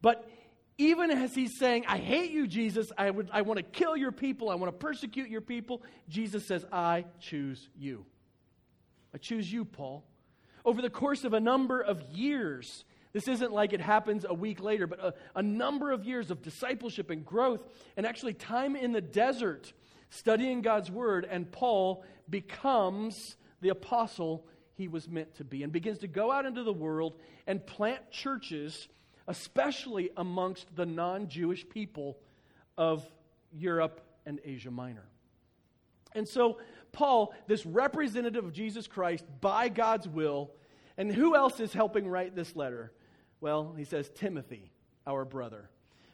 [0.00, 0.28] but
[0.78, 4.12] even as he's saying, I hate you, Jesus, I, would, I want to kill your
[4.12, 8.06] people, I want to persecute your people, Jesus says, I choose you.
[9.12, 10.04] I choose you, Paul.
[10.64, 14.60] Over the course of a number of years, this isn't like it happens a week
[14.60, 17.60] later, but a, a number of years of discipleship and growth,
[17.96, 19.72] and actually time in the desert
[20.10, 25.98] studying God's word, and Paul becomes the apostle he was meant to be and begins
[25.98, 27.14] to go out into the world
[27.46, 28.88] and plant churches
[29.28, 32.18] especially amongst the non Jewish people
[32.76, 33.08] of
[33.52, 35.06] Europe and Asia Minor.
[36.14, 36.58] And so,
[36.90, 40.50] Paul, this representative of Jesus Christ by God's will,
[40.96, 42.92] and who else is helping write this letter?
[43.40, 44.72] Well, he says, Timothy,
[45.06, 45.68] our brother.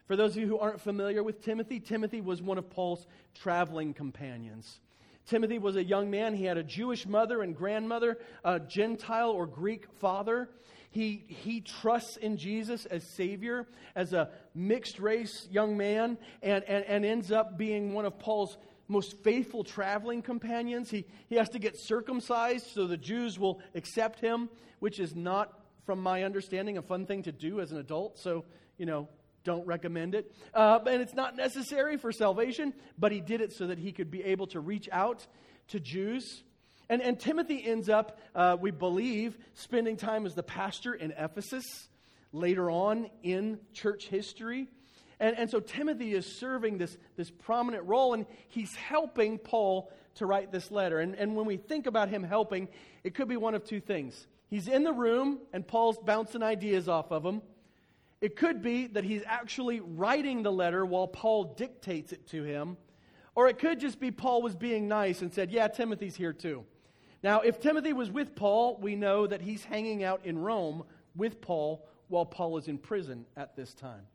[0.06, 3.94] For those of you who aren't familiar with Timothy, Timothy was one of Paul's traveling
[3.94, 4.80] companions.
[5.26, 6.34] Timothy was a young man.
[6.34, 10.50] He had a Jewish mother and grandmother, a Gentile or Greek father.
[10.90, 16.84] He, he trusts in Jesus as Savior, as a mixed race young man, and, and,
[16.84, 20.90] and ends up being one of Paul's most faithful traveling companions.
[20.90, 25.58] He, he has to get circumcised so the Jews will accept him, which is not,
[25.86, 28.18] from my understanding, a fun thing to do as an adult.
[28.18, 28.44] So,
[28.76, 29.08] you know,
[29.44, 30.32] don't recommend it.
[30.52, 34.10] Uh, and it's not necessary for salvation, but he did it so that he could
[34.10, 35.26] be able to reach out
[35.68, 36.42] to Jews.
[36.88, 41.64] And, and Timothy ends up, uh, we believe, spending time as the pastor in Ephesus
[42.32, 44.68] later on in church history.
[45.20, 50.26] And, and so Timothy is serving this, this prominent role, and he's helping Paul to
[50.26, 50.98] write this letter.
[50.98, 52.68] And, and when we think about him helping,
[53.02, 54.26] it could be one of two things.
[54.48, 57.42] He's in the room, and Paul's bouncing ideas off of him.
[58.24, 62.78] It could be that he's actually writing the letter while Paul dictates it to him.
[63.34, 66.64] Or it could just be Paul was being nice and said, Yeah, Timothy's here too.
[67.22, 70.84] Now, if Timothy was with Paul, we know that he's hanging out in Rome
[71.14, 74.06] with Paul while Paul is in prison at this time.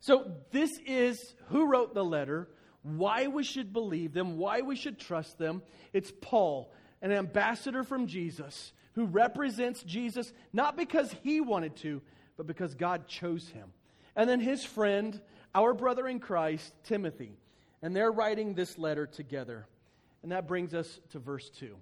[0.00, 2.48] So, this is who wrote the letter,
[2.82, 5.60] why we should believe them, why we should trust them.
[5.92, 12.00] It's Paul, an ambassador from Jesus, who represents Jesus not because he wanted to,
[12.38, 13.70] but because God chose him.
[14.16, 15.20] And then his friend,
[15.54, 17.36] our brother in Christ, Timothy.
[17.82, 19.66] And they're writing this letter together.
[20.22, 21.76] And that brings us to verse 2.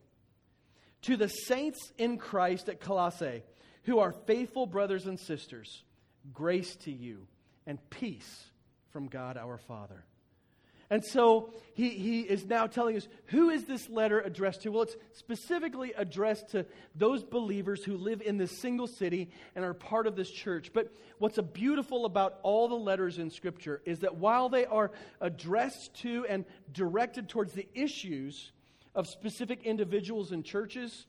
[1.03, 3.45] To the saints in Christ at Colossae,
[3.85, 5.85] who are faithful brothers and sisters,
[6.33, 7.29] grace to you
[7.67, 8.47] and peace
[8.91, 10.05] from God our Father.
[10.89, 14.71] And so he, he is now telling us who is this letter addressed to?
[14.71, 19.75] Well, it's specifically addressed to those believers who live in this single city and are
[19.75, 20.71] part of this church.
[20.73, 25.95] But what's beautiful about all the letters in Scripture is that while they are addressed
[26.03, 28.53] to and directed towards the issues
[28.95, 31.07] of specific individuals and churches,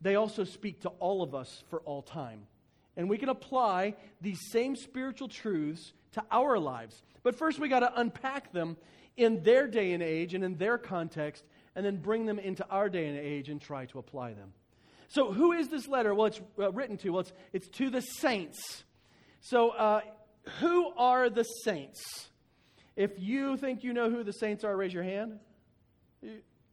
[0.00, 2.46] they also speak to all of us for all time.
[2.96, 7.02] And we can apply these same spiritual truths to our lives.
[7.22, 8.76] But first, we got to unpack them
[9.16, 11.44] in their day and age and in their context,
[11.76, 14.52] and then bring them into our day and age and try to apply them.
[15.08, 16.14] So, who is this letter?
[16.14, 17.10] Well, it's uh, written to.
[17.10, 18.84] Well, it's, it's to the saints.
[19.40, 20.00] So, uh,
[20.60, 22.28] who are the saints?
[22.96, 25.38] If you think you know who the saints are, raise your hand.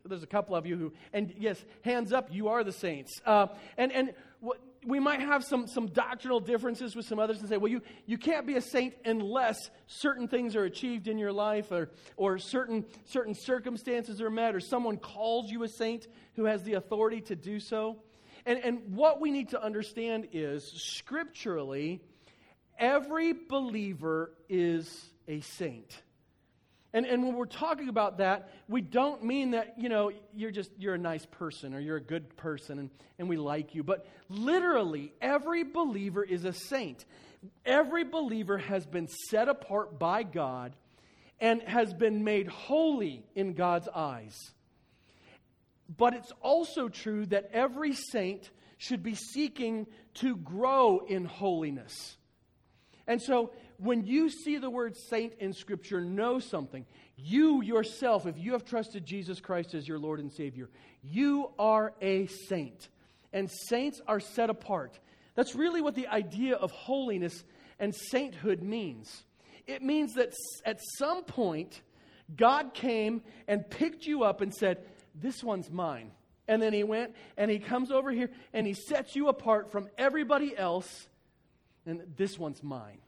[0.05, 3.11] There's a couple of you who, and yes, hands up, you are the saints.
[3.25, 7.47] Uh, and and what, we might have some, some doctrinal differences with some others and
[7.47, 11.31] say, well, you, you can't be a saint unless certain things are achieved in your
[11.31, 16.45] life or, or certain, certain circumstances are met or someone calls you a saint who
[16.45, 17.97] has the authority to do so.
[18.45, 22.01] And, and what we need to understand is scripturally,
[22.79, 26.01] every believer is a saint.
[26.93, 30.71] And, and when we're talking about that, we don't mean that, you know, you're just,
[30.77, 33.83] you're a nice person or you're a good person and, and we like you.
[33.83, 37.05] But literally, every believer is a saint.
[37.65, 40.75] Every believer has been set apart by God
[41.39, 44.37] and has been made holy in God's eyes.
[45.97, 52.17] But it's also true that every saint should be seeking to grow in holiness.
[53.07, 53.51] And so
[53.81, 56.85] when you see the word saint in Scripture, know something.
[57.17, 60.69] You yourself, if you have trusted Jesus Christ as your Lord and Savior,
[61.03, 62.89] you are a saint.
[63.33, 64.99] And saints are set apart.
[65.33, 67.43] That's really what the idea of holiness
[67.79, 69.23] and sainthood means.
[69.65, 71.81] It means that at some point,
[72.35, 76.11] God came and picked you up and said, This one's mine.
[76.47, 79.89] And then he went and he comes over here and he sets you apart from
[79.97, 81.07] everybody else.
[81.85, 82.99] And this one's mine.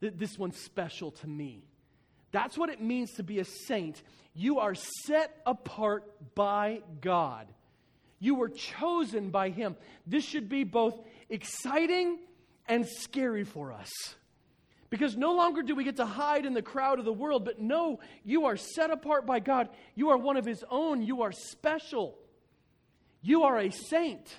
[0.00, 1.62] This one's special to me.
[2.32, 4.02] That's what it means to be a saint.
[4.34, 7.46] You are set apart by God.
[8.18, 9.76] You were chosen by Him.
[10.06, 10.94] This should be both
[11.28, 12.18] exciting
[12.66, 13.90] and scary for us.
[14.90, 17.60] Because no longer do we get to hide in the crowd of the world, but
[17.60, 19.68] no, you are set apart by God.
[19.94, 21.02] You are one of His own.
[21.02, 22.18] You are special.
[23.22, 24.34] You are a saint.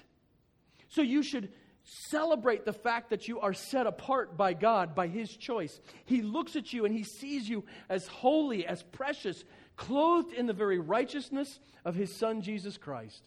[0.89, 1.49] So you should
[1.83, 5.79] celebrate the fact that you are set apart by God, by His choice.
[6.05, 9.43] He looks at you and He sees you as holy, as precious,
[9.75, 13.23] clothed in the very righteousness of His Son, Jesus Christ.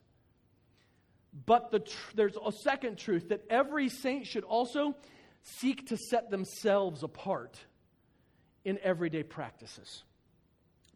[1.46, 4.94] But the tr- there's a second truth that every saint should also
[5.42, 7.58] seek to set themselves apart
[8.64, 10.04] in everyday practices.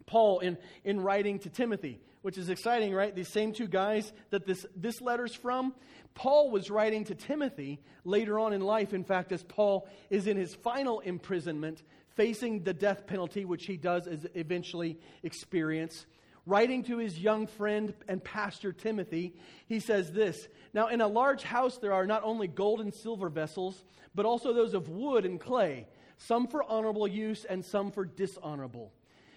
[0.06, 3.14] Paul, in, in writing to Timothy, which is exciting, right?
[3.14, 5.74] These same two guys that this, this letter's from,
[6.14, 8.92] Paul was writing to Timothy later on in life.
[8.92, 11.82] In fact, as Paul is in his final imprisonment,
[12.16, 16.06] facing the death penalty, which he does as eventually experience
[16.48, 19.34] writing to his young friend and pastor Timothy,
[19.66, 23.28] he says this Now, in a large house, there are not only gold and silver
[23.28, 28.04] vessels, but also those of wood and clay, some for honorable use and some for
[28.04, 28.92] dishonorable.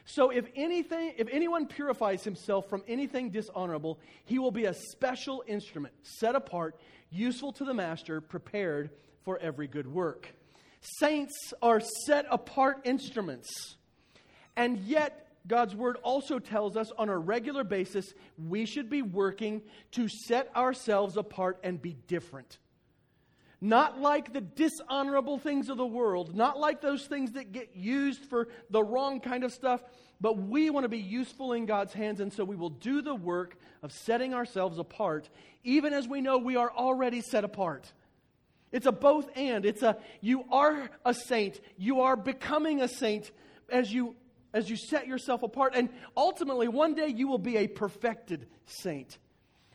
[0.05, 5.43] So, if anything, if anyone purifies himself from anything dishonorable, he will be a special
[5.47, 6.79] instrument, set apart,
[7.11, 8.89] useful to the master, prepared
[9.23, 10.33] for every good work.
[10.81, 13.75] Saints are set apart instruments.
[14.55, 19.61] And yet, God's word also tells us on a regular basis we should be working
[19.91, 22.59] to set ourselves apart and be different.
[23.61, 28.25] Not like the dishonorable things of the world, not like those things that get used
[28.25, 29.83] for the wrong kind of stuff,
[30.19, 33.13] but we want to be useful in God's hands, and so we will do the
[33.13, 35.29] work of setting ourselves apart,
[35.63, 37.91] even as we know we are already set apart.
[38.71, 39.65] It's a both and.
[39.65, 43.31] It's a you are a saint, you are becoming a saint
[43.69, 44.15] as you
[44.53, 45.73] as you set yourself apart.
[45.75, 49.17] And ultimately, one day you will be a perfected saint.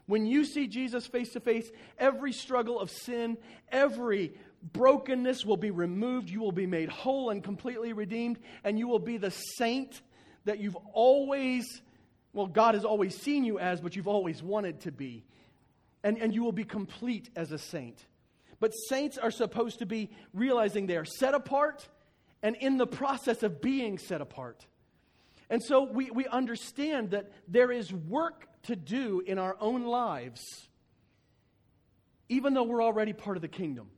[0.07, 3.37] When you see Jesus face to face, every struggle of sin,
[3.71, 4.35] every
[4.73, 6.31] brokenness will be removed.
[6.31, 10.01] You will be made whole and completely redeemed, and you will be the saint
[10.45, 11.83] that you've always,
[12.33, 15.25] well, God has always seen you as, but you've always wanted to be.
[16.05, 18.05] And, and you will be complete as a saint.
[18.61, 21.89] But saints are supposed to be realizing they are set apart
[22.43, 24.67] and in the process of being set apart.
[25.49, 30.43] And so we, we understand that there is work to do in our own lives,
[32.29, 33.89] even though we're already part of the kingdom.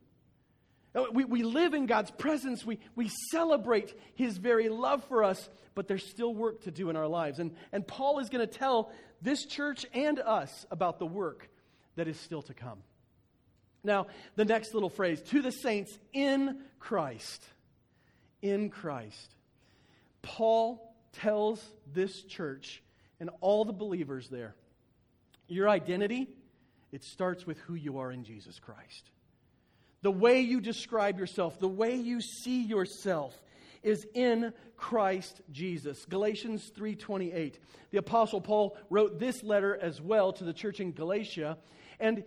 [1.13, 5.87] We, we live in God's presence, we, we celebrate His very love for us, but
[5.87, 7.39] there's still work to do in our lives.
[7.39, 8.91] And, and Paul is going to tell
[9.21, 11.49] this church and us about the work
[11.95, 12.79] that is still to come.
[13.83, 17.43] Now, the next little phrase to the saints in Christ
[18.41, 19.35] in Christ.
[20.21, 22.81] Paul tells this church
[23.19, 24.55] and all the believers there
[25.47, 26.27] your identity,
[26.91, 29.09] it starts with who you are in Jesus Christ.
[30.03, 33.41] The way you describe yourself, the way you see yourself
[33.81, 36.05] is in Christ Jesus.
[36.05, 37.59] Galatians 3:28.
[37.89, 41.57] The apostle Paul wrote this letter as well to the church in Galatia
[41.99, 42.23] and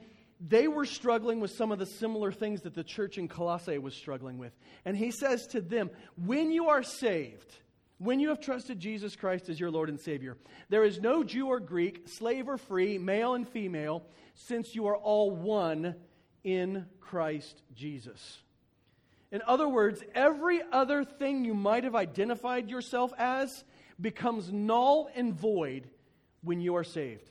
[0.49, 3.95] they were struggling with some of the similar things that the church in Colossae was
[3.95, 4.53] struggling with.
[4.85, 7.57] And he says to them, When you are saved,
[8.03, 10.37] when you have trusted Jesus Christ as your Lord and Savior,
[10.69, 14.97] there is no Jew or Greek, slave or free, male and female, since you are
[14.97, 15.95] all one
[16.43, 18.39] in Christ Jesus.
[19.31, 23.63] In other words, every other thing you might have identified yourself as
[24.01, 25.89] becomes null and void
[26.43, 27.31] when you are saved.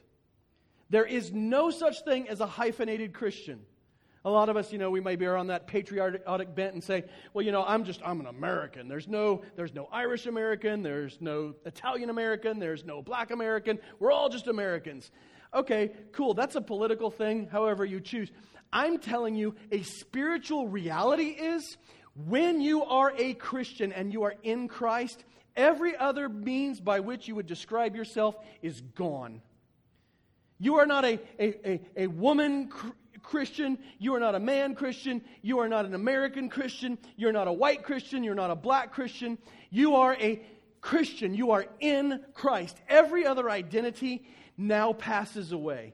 [0.89, 3.59] There is no such thing as a hyphenated Christian.
[4.23, 7.05] A lot of us, you know, we may be on that patriotic bent and say,
[7.33, 8.87] well, you know, I'm just, I'm an American.
[8.87, 10.83] There's no, there's no Irish American.
[10.83, 12.59] There's no Italian American.
[12.59, 13.79] There's no black American.
[13.99, 15.09] We're all just Americans.
[15.53, 16.35] Okay, cool.
[16.35, 18.31] That's a political thing, however you choose.
[18.71, 21.77] I'm telling you, a spiritual reality is
[22.27, 25.23] when you are a Christian and you are in Christ,
[25.55, 29.41] every other means by which you would describe yourself is gone.
[30.59, 32.69] You are not a, a, a, a woman
[33.23, 33.77] Christian.
[33.99, 35.21] You are not a man Christian.
[35.41, 36.97] You are not an American Christian.
[37.15, 38.23] You're not a white Christian.
[38.23, 39.37] You're not a black Christian.
[39.69, 40.41] You are a
[40.81, 41.33] Christian.
[41.33, 42.77] You are in Christ.
[42.87, 44.25] Every other identity
[44.57, 45.93] now passes away.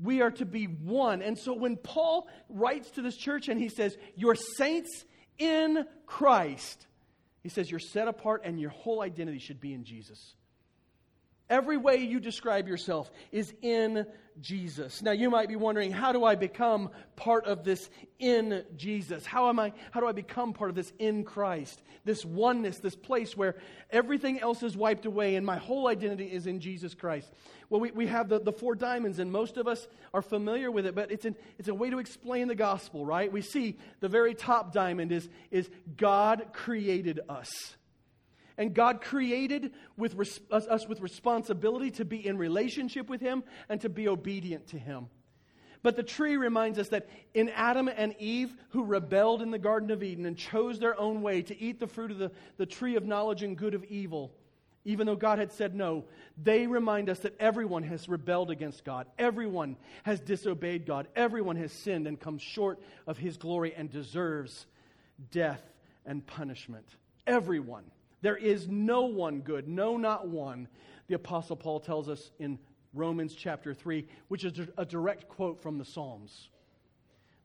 [0.00, 1.22] We are to be one.
[1.22, 5.04] And so when Paul writes to this church and he says, You're saints
[5.38, 6.86] in Christ,
[7.42, 10.34] He says you're set apart and your whole identity should be in Jesus.
[11.52, 14.06] Every way you describe yourself is in
[14.40, 15.02] Jesus.
[15.02, 19.26] Now you might be wondering, how do I become part of this in Jesus?
[19.26, 21.82] How am I how do I become part of this in Christ?
[22.06, 23.56] This oneness, this place where
[23.90, 27.30] everything else is wiped away and my whole identity is in Jesus Christ.
[27.68, 30.86] Well, we, we have the, the four diamonds, and most of us are familiar with
[30.86, 33.30] it, but it's, an, it's a way to explain the gospel, right?
[33.30, 37.50] We see the very top diamond is, is God created us.
[38.58, 43.80] And God created with res- us, with responsibility to be in relationship with Him and
[43.80, 45.08] to be obedient to Him.
[45.82, 49.90] But the tree reminds us that in Adam and Eve, who rebelled in the Garden
[49.90, 52.94] of Eden and chose their own way to eat the fruit of the, the tree
[52.94, 54.32] of knowledge and good of evil,
[54.84, 56.04] even though God had said no,
[56.40, 59.06] they remind us that everyone has rebelled against God.
[59.18, 61.08] Everyone has disobeyed God.
[61.14, 64.66] Everyone has sinned and come short of His glory and deserves
[65.30, 65.62] death
[66.04, 66.86] and punishment.
[67.26, 67.84] Everyone.
[68.22, 70.68] There is no one good, no, not one.
[71.08, 72.58] The Apostle Paul tells us in
[72.94, 76.48] Romans chapter 3, which is a direct quote from the Psalms.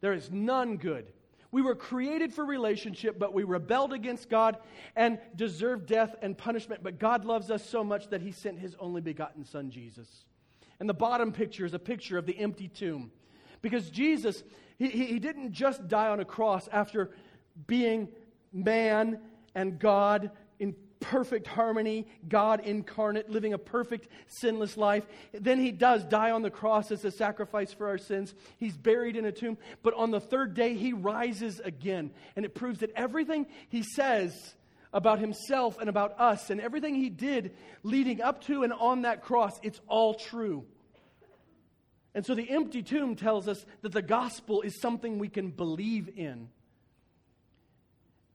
[0.01, 1.11] There is none good.
[1.51, 4.57] We were created for relationship, but we rebelled against God
[4.95, 6.84] and deserved death and punishment.
[6.84, 10.25] But God loves us so much that He sent His only begotten Son, Jesus.
[10.80, 13.11] And the bottom picture is a picture of the empty tomb.
[13.61, 14.43] Because Jesus,
[14.78, 17.11] He, he didn't just die on a cross after
[17.65, 18.09] being
[18.53, 19.19] man
[19.55, 20.30] and God
[20.60, 25.05] in perfect harmony, God incarnate, living a perfect, sinless life.
[25.32, 28.34] Then he does die on the cross as a sacrifice for our sins.
[28.58, 29.58] He's buried in a tomb.
[29.84, 32.12] But on the third day, he rises again.
[32.36, 34.55] And it proves that everything he says
[34.93, 39.22] about himself and about us and everything he did leading up to and on that
[39.22, 40.66] cross, it's all true.
[42.16, 46.10] And so the empty tomb tells us that the gospel is something we can believe
[46.18, 46.49] in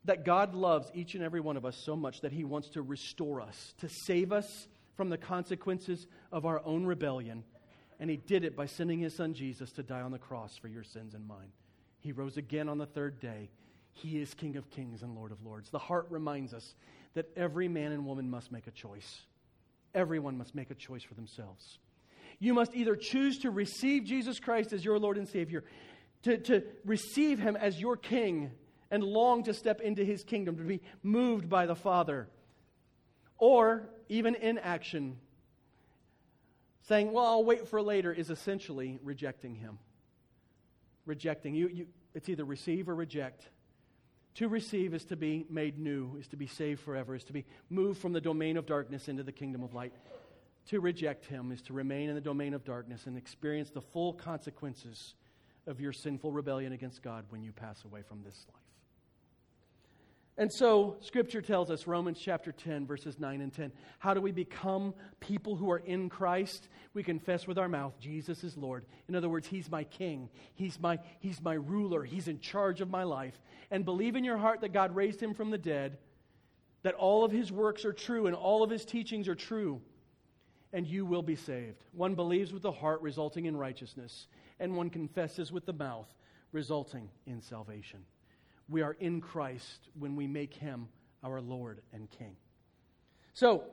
[0.04, 2.82] that God loves each and every one of us so much that He wants to
[2.82, 7.44] restore us, to save us from the consequences of our own rebellion.
[8.00, 10.68] And He did it by sending His Son Jesus to die on the cross for
[10.68, 11.52] your sins and mine.
[12.00, 13.50] He rose again on the third day.
[13.92, 15.70] He is King of kings and Lord of lords.
[15.70, 16.74] The heart reminds us
[17.14, 19.20] that every man and woman must make a choice.
[19.94, 21.78] Everyone must make a choice for themselves.
[22.38, 25.62] You must either choose to receive Jesus Christ as your Lord and Savior,
[26.22, 28.50] to, to receive Him as your King
[28.92, 32.28] and long to step into his kingdom, to be moved by the Father.
[33.38, 35.16] Or even inaction,
[36.82, 39.78] saying, Well, I'll wait for later, is essentially rejecting him.
[41.06, 41.54] Rejecting.
[41.54, 43.48] You, you, it's either receive or reject.
[44.36, 47.46] To receive is to be made new, is to be saved forever, is to be
[47.70, 49.94] moved from the domain of darkness into the kingdom of light.
[50.68, 54.12] To reject him is to remain in the domain of darkness and experience the full
[54.12, 55.14] consequences
[55.66, 58.61] of your sinful rebellion against God when you pass away from this life.
[60.38, 64.32] And so, Scripture tells us, Romans chapter 10, verses 9 and 10, how do we
[64.32, 66.68] become people who are in Christ?
[66.94, 68.86] We confess with our mouth, Jesus is Lord.
[69.08, 72.88] In other words, He's my King, He's my, he's my ruler, He's in charge of
[72.88, 73.38] my life.
[73.70, 75.98] And believe in your heart that God raised Him from the dead,
[76.82, 79.82] that all of His works are true and all of His teachings are true,
[80.72, 81.84] and you will be saved.
[81.92, 84.28] One believes with the heart, resulting in righteousness,
[84.58, 86.08] and one confesses with the mouth,
[86.52, 88.06] resulting in salvation
[88.68, 90.88] we are in Christ when we make him
[91.22, 92.36] our Lord and King.
[93.34, 93.64] So,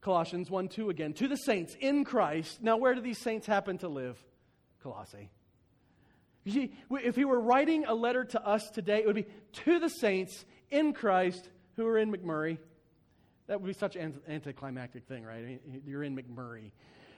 [0.00, 1.14] Colossians 1 2 again.
[1.14, 2.62] To the saints in Christ.
[2.62, 4.22] Now, where do these saints happen to live?
[4.82, 5.30] Colossae.
[6.44, 9.26] You see, if he were writing a letter to us today, it would be
[9.64, 12.58] to the saints in Christ who are in McMurray.
[13.46, 15.60] That would be such an anticlimactic thing, right?
[15.86, 16.72] You're in McMurray.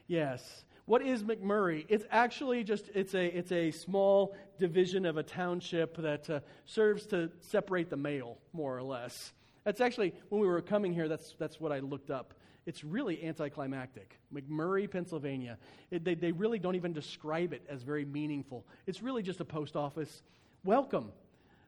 [0.07, 0.65] Yes.
[0.87, 1.85] What is McMurray?
[1.89, 7.07] It's actually just it's a it's a small division of a township that uh, serves
[7.07, 9.33] to separate the mail, more or less.
[9.65, 11.09] That's actually when we were coming here.
[11.09, 12.35] That's that's what I looked up.
[12.67, 14.17] It's really anticlimactic.
[14.33, 15.59] McMurray, Pennsylvania.
[15.91, 18.65] It, they they really don't even describe it as very meaningful.
[18.87, 20.23] It's really just a post office.
[20.65, 21.11] Welcome.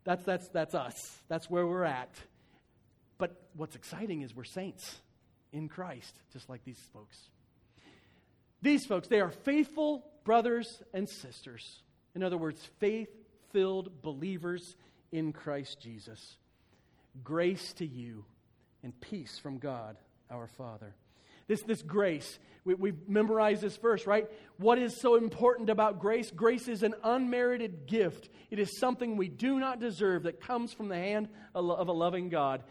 [0.05, 1.19] That's that's that's us.
[1.27, 2.15] That's where we're at.
[3.19, 4.95] But what's exciting is we're saints
[5.53, 7.19] in Christ, just like these folks.
[8.63, 11.83] These folks, they are faithful brothers and sisters.
[12.15, 13.09] In other words, faith
[13.53, 14.77] filled believers
[15.13, 16.37] in Christ Jesus.
[17.23, 18.25] Grace to you
[18.83, 19.97] and peace from God
[20.31, 20.95] our Father.
[21.47, 24.27] This, this grace, we, we memorized this verse, right?
[24.59, 26.31] What is so important about grace?
[26.31, 28.29] Grace is an unmerited gift.
[28.51, 32.29] It is something we do not deserve that comes from the hand of a loving
[32.29, 32.65] God.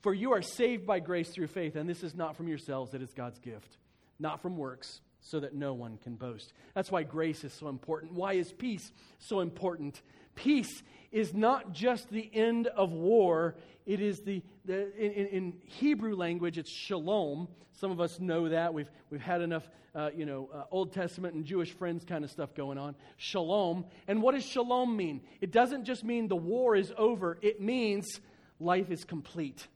[0.00, 3.02] For you are saved by grace through faith, and this is not from yourselves, it
[3.02, 3.76] is God's gift,
[4.18, 6.52] not from works so that no one can boast.
[6.74, 8.12] That's why grace is so important.
[8.12, 10.00] Why is peace so important?
[10.36, 13.56] Peace is not just the end of war,
[13.86, 17.48] it is the, the in, in, Hebrew language, it's shalom.
[17.72, 18.72] Some of us know that.
[18.72, 22.30] We've, we've had enough, uh, you know, uh, Old Testament and Jewish friends kind of
[22.30, 22.94] stuff going on.
[23.16, 23.84] Shalom.
[24.08, 25.22] And what does shalom mean?
[25.40, 28.20] It doesn't just mean the war is over, it means
[28.60, 29.66] life is complete.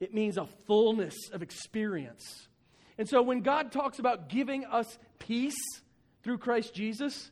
[0.00, 2.48] It means a fullness of experience.
[3.00, 5.56] And so when God talks about giving us peace
[6.22, 7.30] through Christ Jesus,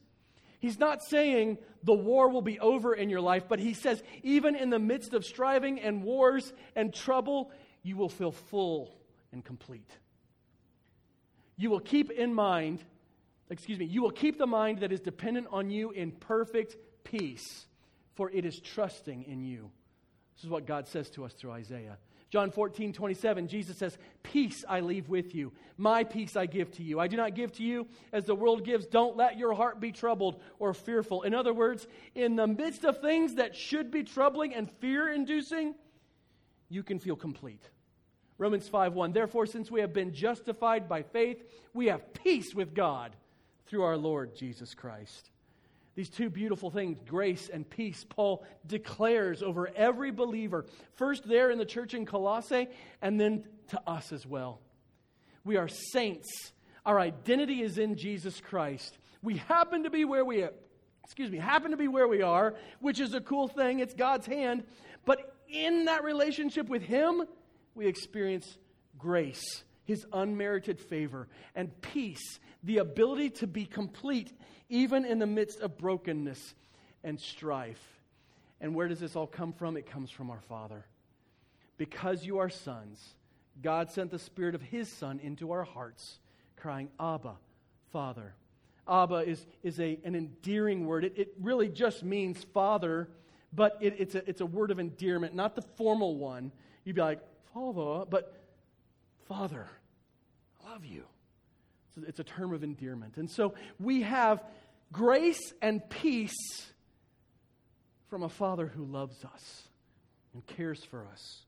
[0.61, 4.57] He's not saying the war will be over in your life, but He says, even
[4.57, 7.53] in the midst of striving and wars and trouble,
[7.83, 8.95] you will feel full
[9.31, 9.91] and complete.
[11.59, 12.83] You will keep in mind,
[13.51, 17.67] excuse me, you will keep the mind that is dependent on you in perfect peace,
[18.15, 19.71] for it is trusting in you.
[20.35, 21.99] This is what God says to us through Isaiah.
[22.31, 25.53] John 14, 27, Jesus says, Peace I leave with you.
[25.79, 27.01] My peace I give to you.
[27.01, 28.87] I do not give to you as the world gives.
[28.87, 31.23] Don't let your heart be troubled or fearful.
[31.23, 35.75] In other words, in the midst of things that should be troubling and fear inducing,
[36.69, 37.63] you can feel complete.
[38.37, 39.13] Romans 5, 1.
[39.13, 43.17] Therefore, since we have been justified by faith, we have peace with God
[43.67, 45.28] through our Lord Jesus Christ.
[45.99, 51.59] These two beautiful things, grace and peace, Paul declares over every believer, first there in
[51.59, 52.69] the church in Colossae,
[53.03, 54.61] and then to us as well.
[55.45, 56.53] We are saints.
[56.87, 58.97] Our identity is in Jesus Christ.
[59.25, 60.53] We happen to be where we are,
[61.03, 63.81] excuse me, happen to be where we are, which is a cool thing.
[63.81, 64.63] It's God's hand.
[65.05, 67.25] But in that relationship with Him,
[67.75, 68.57] we experience
[68.97, 74.35] grace, His unmerited favor, and peace, the ability to be complete
[74.69, 76.55] even in the midst of brokenness
[77.03, 77.83] and strife.
[78.61, 79.79] And where does this all come from?
[79.79, 80.85] It comes from our Father.
[81.79, 83.15] Because you are sons,
[83.63, 86.19] God sent the Spirit of His Son into our hearts,
[86.57, 87.37] crying, Abba,
[87.91, 88.35] Father.
[88.87, 91.07] Abba is, is a, an endearing word.
[91.07, 93.09] It, it really just means father,
[93.55, 96.53] but it, it's, a, it's a word of endearment, not the formal one.
[96.85, 97.21] You'd be like,
[97.55, 98.35] Father, but
[99.27, 99.67] Father,
[100.71, 101.05] love you.
[102.07, 103.17] It's a term of endearment.
[103.17, 104.43] And so we have
[104.93, 106.67] grace and peace
[108.09, 109.63] from a Father who loves us
[110.33, 111.43] and cares for us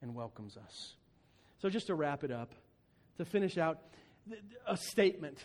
[0.00, 0.94] and welcomes us.
[1.60, 2.52] So, just to wrap it up,
[3.18, 3.78] to finish out,
[4.66, 5.38] a statement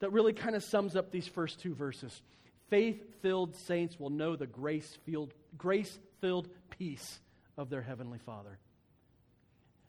[0.00, 2.20] that really kind of sums up these first two verses.
[2.68, 7.20] Faith filled saints will know the grace filled peace
[7.56, 8.58] of their Heavenly Father.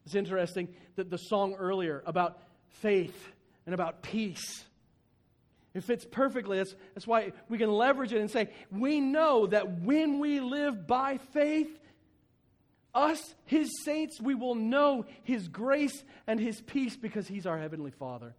[0.06, 2.38] It's interesting that the song earlier about
[2.74, 3.32] faith
[3.66, 4.64] and about peace.
[5.74, 6.58] It fits perfectly.
[6.58, 10.86] That's, that's why we can leverage it and say, we know that when we live
[10.86, 11.80] by faith,
[12.94, 17.90] us, his saints, we will know his grace and his peace because he's our heavenly
[17.92, 18.36] Father.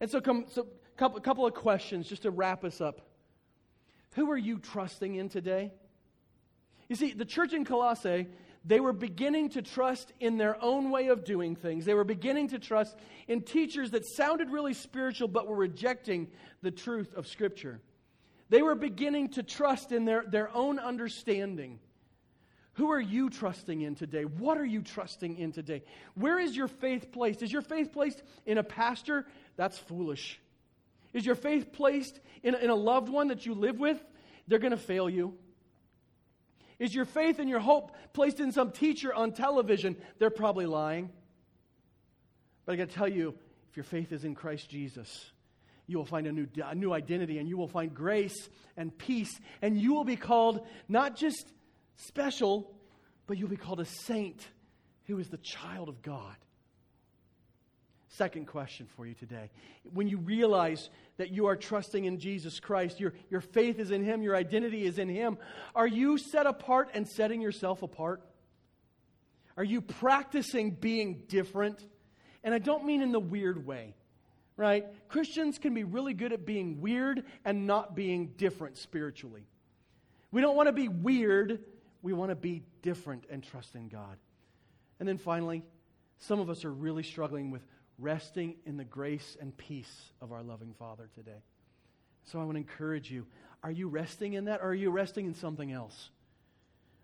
[0.00, 0.66] And so, come, so
[0.96, 3.00] couple, couple of questions just to wrap us up.
[4.14, 5.72] Who are you trusting in today?
[6.88, 8.26] You see, the church in Colossae
[8.64, 11.84] they were beginning to trust in their own way of doing things.
[11.84, 12.96] They were beginning to trust
[13.26, 16.28] in teachers that sounded really spiritual but were rejecting
[16.62, 17.80] the truth of Scripture.
[18.50, 21.80] They were beginning to trust in their, their own understanding.
[22.74, 24.22] Who are you trusting in today?
[24.24, 25.82] What are you trusting in today?
[26.14, 27.42] Where is your faith placed?
[27.42, 29.26] Is your faith placed in a pastor?
[29.56, 30.40] That's foolish.
[31.12, 34.02] Is your faith placed in in a loved one that you live with?
[34.48, 35.36] They're going to fail you.
[36.82, 39.96] Is your faith and your hope placed in some teacher on television?
[40.18, 41.10] They're probably lying.
[42.66, 43.36] But I got to tell you,
[43.70, 45.30] if your faith is in Christ Jesus,
[45.86, 49.30] you will find a new, a new identity and you will find grace and peace.
[49.62, 51.46] And you will be called not just
[51.98, 52.74] special,
[53.28, 54.44] but you'll be called a saint
[55.04, 56.34] who is the child of God.
[58.12, 59.48] Second question for you today.
[59.94, 64.04] When you realize that you are trusting in Jesus Christ, your, your faith is in
[64.04, 65.38] Him, your identity is in Him,
[65.74, 68.20] are you set apart and setting yourself apart?
[69.56, 71.82] Are you practicing being different?
[72.44, 73.94] And I don't mean in the weird way,
[74.58, 74.84] right?
[75.08, 79.46] Christians can be really good at being weird and not being different spiritually.
[80.30, 81.60] We don't want to be weird,
[82.02, 84.18] we want to be different and trust in God.
[85.00, 85.62] And then finally,
[86.18, 87.62] some of us are really struggling with
[88.02, 91.42] resting in the grace and peace of our loving Father today.
[92.24, 93.26] So I want to encourage you.
[93.62, 96.10] Are you resting in that or are you resting in something else?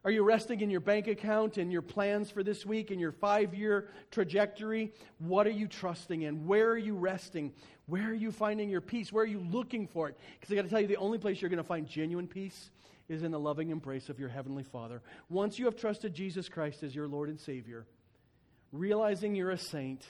[0.05, 3.13] Are you resting in your bank account and your plans for this week and your
[3.13, 4.93] five year trajectory?
[5.19, 6.47] What are you trusting in?
[6.47, 7.53] Where are you resting?
[7.87, 9.13] Where are you finding your peace?
[9.13, 10.19] Where are you looking for it?
[10.39, 12.71] Because I got to tell you, the only place you're going to find genuine peace
[13.09, 15.03] is in the loving embrace of your Heavenly Father.
[15.29, 17.87] Once you have trusted Jesus Christ as your Lord and Savior,
[18.73, 20.05] realizing you're a saint,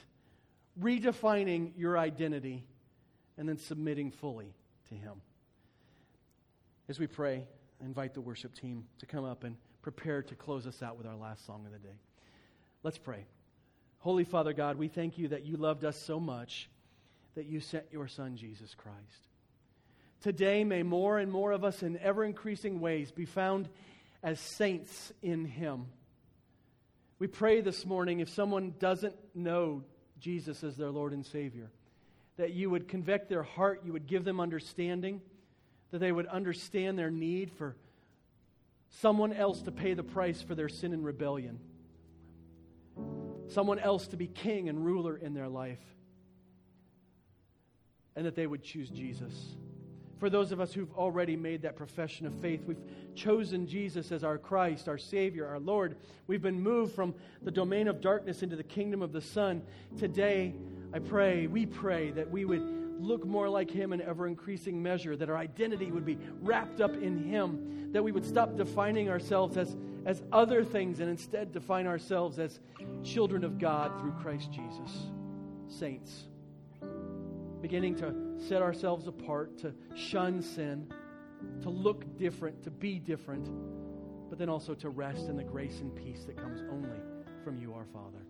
[0.81, 2.65] redefining your identity
[3.37, 4.53] and then submitting fully
[4.89, 5.21] to Him.
[6.87, 7.43] As we pray,
[7.81, 11.07] I invite the worship team to come up and prepare to close us out with
[11.07, 11.95] our last song of the day.
[12.83, 13.25] Let's pray.
[13.99, 16.69] Holy Father God, we thank you that you loved us so much
[17.35, 19.27] that you sent your Son, Jesus Christ.
[20.21, 23.69] Today, may more and more of us in ever increasing ways be found
[24.21, 25.85] as saints in Him.
[27.19, 29.83] We pray this morning if someone doesn't know
[30.19, 31.69] Jesus as their Lord and Savior,
[32.37, 35.21] that you would convict their heart, you would give them understanding,
[35.91, 37.75] that they would understand their need for
[38.89, 41.59] someone else to pay the price for their sin and rebellion,
[43.47, 45.79] someone else to be king and ruler in their life,
[48.15, 49.55] and that they would choose Jesus.
[50.19, 52.81] For those of us who've already made that profession of faith, we've
[53.15, 55.95] chosen Jesus as our Christ, our Savior, our Lord.
[56.27, 59.61] We've been moved from the domain of darkness into the kingdom of the Son.
[59.97, 60.53] Today,
[60.93, 62.61] I pray, we pray that we would
[62.99, 66.93] look more like Him in ever increasing measure, that our identity would be wrapped up
[66.95, 71.87] in Him, that we would stop defining ourselves as, as other things and instead define
[71.87, 72.59] ourselves as
[73.05, 74.91] children of God through Christ Jesus,
[75.69, 76.25] saints
[77.61, 80.87] beginning to set ourselves apart, to shun sin,
[81.61, 83.49] to look different, to be different,
[84.29, 86.99] but then also to rest in the grace and peace that comes only
[87.43, 88.25] from you, our Father.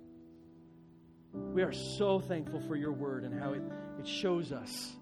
[1.33, 3.61] We are so thankful for your word and how it,
[3.99, 4.93] it shows us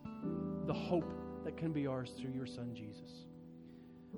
[0.65, 3.25] the hope that can be ours through your Son, Jesus.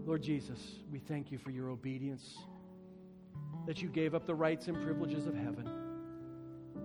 [0.05, 0.59] Lord Jesus,
[0.91, 2.37] we thank you for your obedience,
[3.67, 5.69] that you gave up the rights and privileges of heaven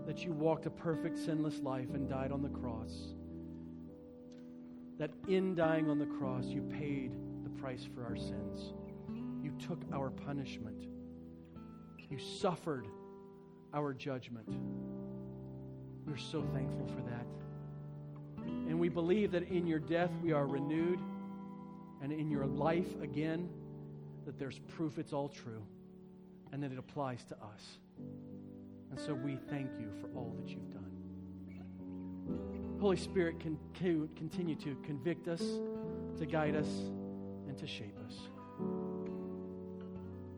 [0.07, 3.15] that you walked a perfect, sinless life and died on the cross.
[4.99, 8.73] That in dying on the cross, you paid the price for our sins.
[9.43, 10.87] You took our punishment.
[12.11, 12.87] You suffered
[13.73, 14.49] our judgment.
[16.07, 17.27] We're so thankful for that.
[18.47, 21.01] And we believe that in your death we are renewed,
[22.03, 23.49] and in your life again,
[24.27, 25.63] that there's proof it's all true,
[26.53, 27.79] and that it applies to us.
[28.91, 30.74] And so we thank you for all that you've done.
[32.81, 33.59] Holy Spirit, can
[34.17, 35.43] continue to convict us,
[36.19, 36.69] to guide us,
[37.49, 38.15] and to shape us.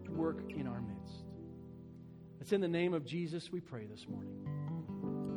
[0.09, 1.25] Work in our midst.
[2.41, 4.33] It's in the name of Jesus we pray this morning.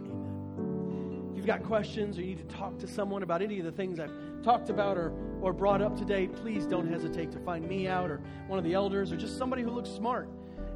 [0.05, 1.29] Amen.
[1.31, 3.71] If you've got questions or you need to talk to someone about any of the
[3.71, 7.87] things I've talked about or, or brought up today, please don't hesitate to find me
[7.87, 10.29] out or one of the elders or just somebody who looks smart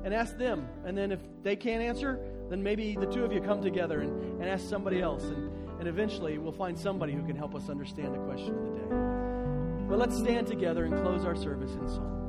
[0.04, 0.68] and ask them.
[0.86, 2.20] And then if they can't answer,
[2.50, 5.24] then maybe the two of you come together and, and ask somebody else.
[5.24, 8.80] And, and eventually we'll find somebody who can help us understand the question of the
[8.80, 9.86] day.
[9.90, 12.23] But let's stand together and close our service in song.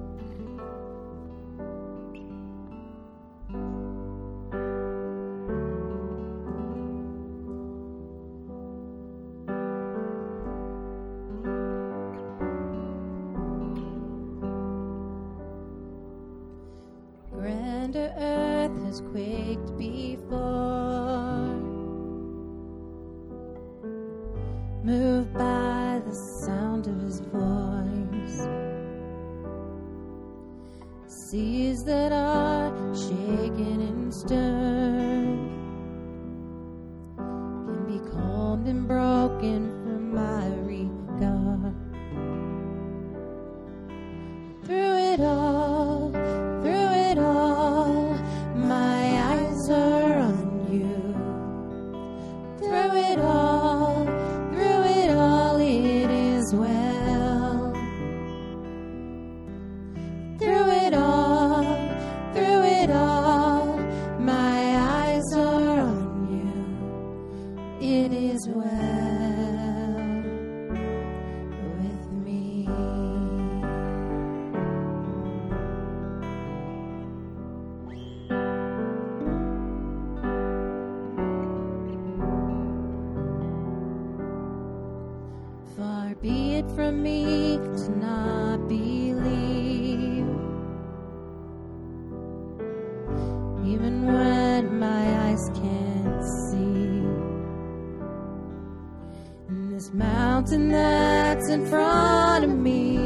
[99.95, 102.97] mountain that's in front of me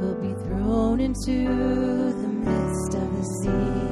[0.00, 1.44] will be thrown into
[2.22, 3.91] the midst of the sea.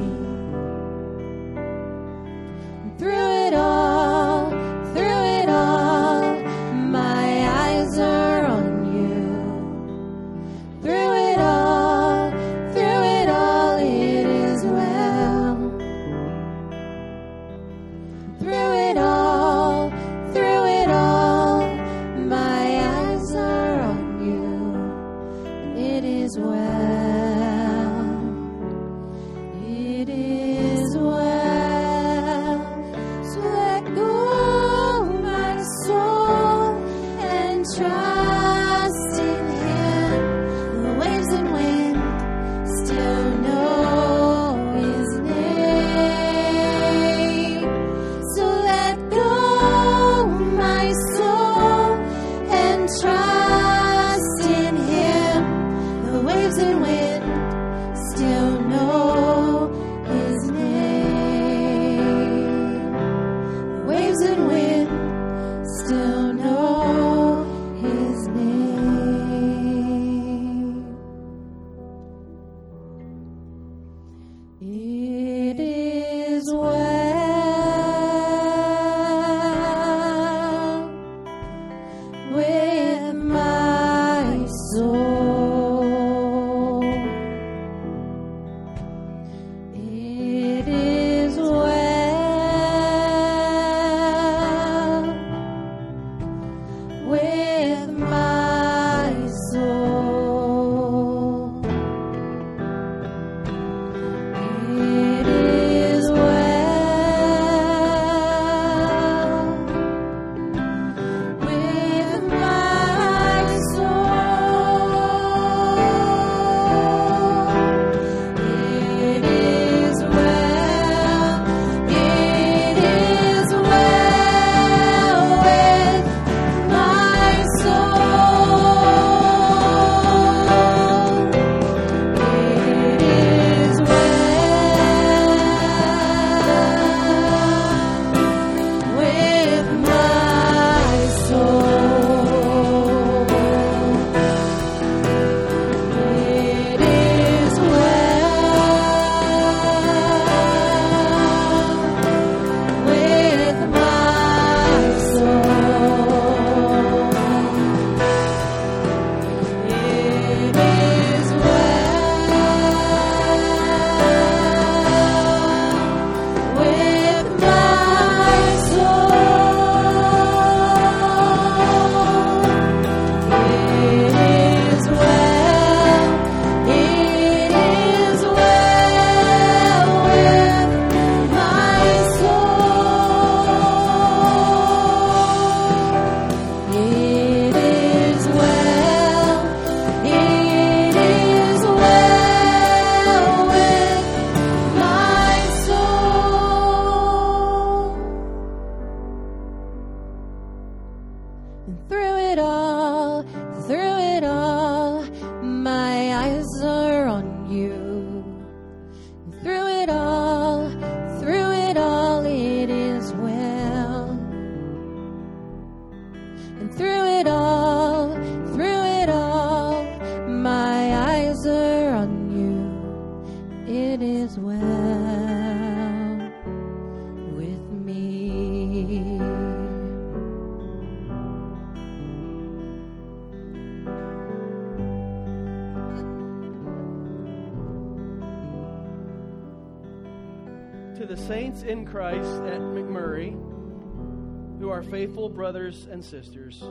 [245.70, 246.64] Brothers and sisters,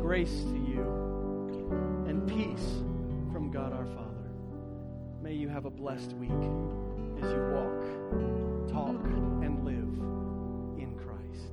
[0.00, 2.80] grace to you and peace
[3.32, 4.30] from God our Father.
[5.20, 9.04] May you have a blessed week as you walk, talk,
[9.42, 9.98] and live
[10.78, 11.50] in Christ.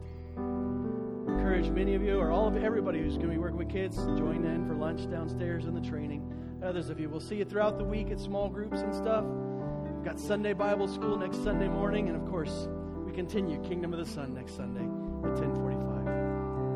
[1.28, 3.96] Encourage many of you, or all of everybody who's going to be working with kids,
[3.96, 6.32] join in for lunch downstairs in the training.
[6.64, 9.26] Others of you, we'll see you throughout the week at small groups and stuff.
[9.26, 12.68] We've got Sunday Bible school next Sunday morning, and of course,
[13.04, 14.84] we continue Kingdom of the Sun next Sunday
[15.28, 15.95] at 1045.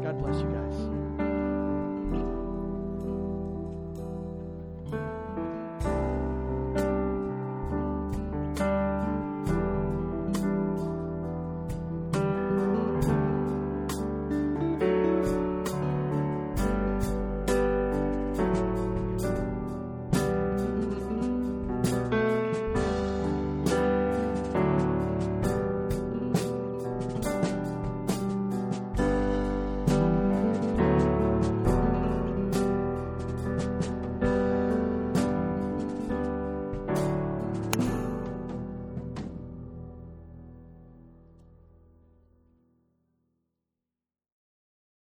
[0.02, 1.09] God bless you guys.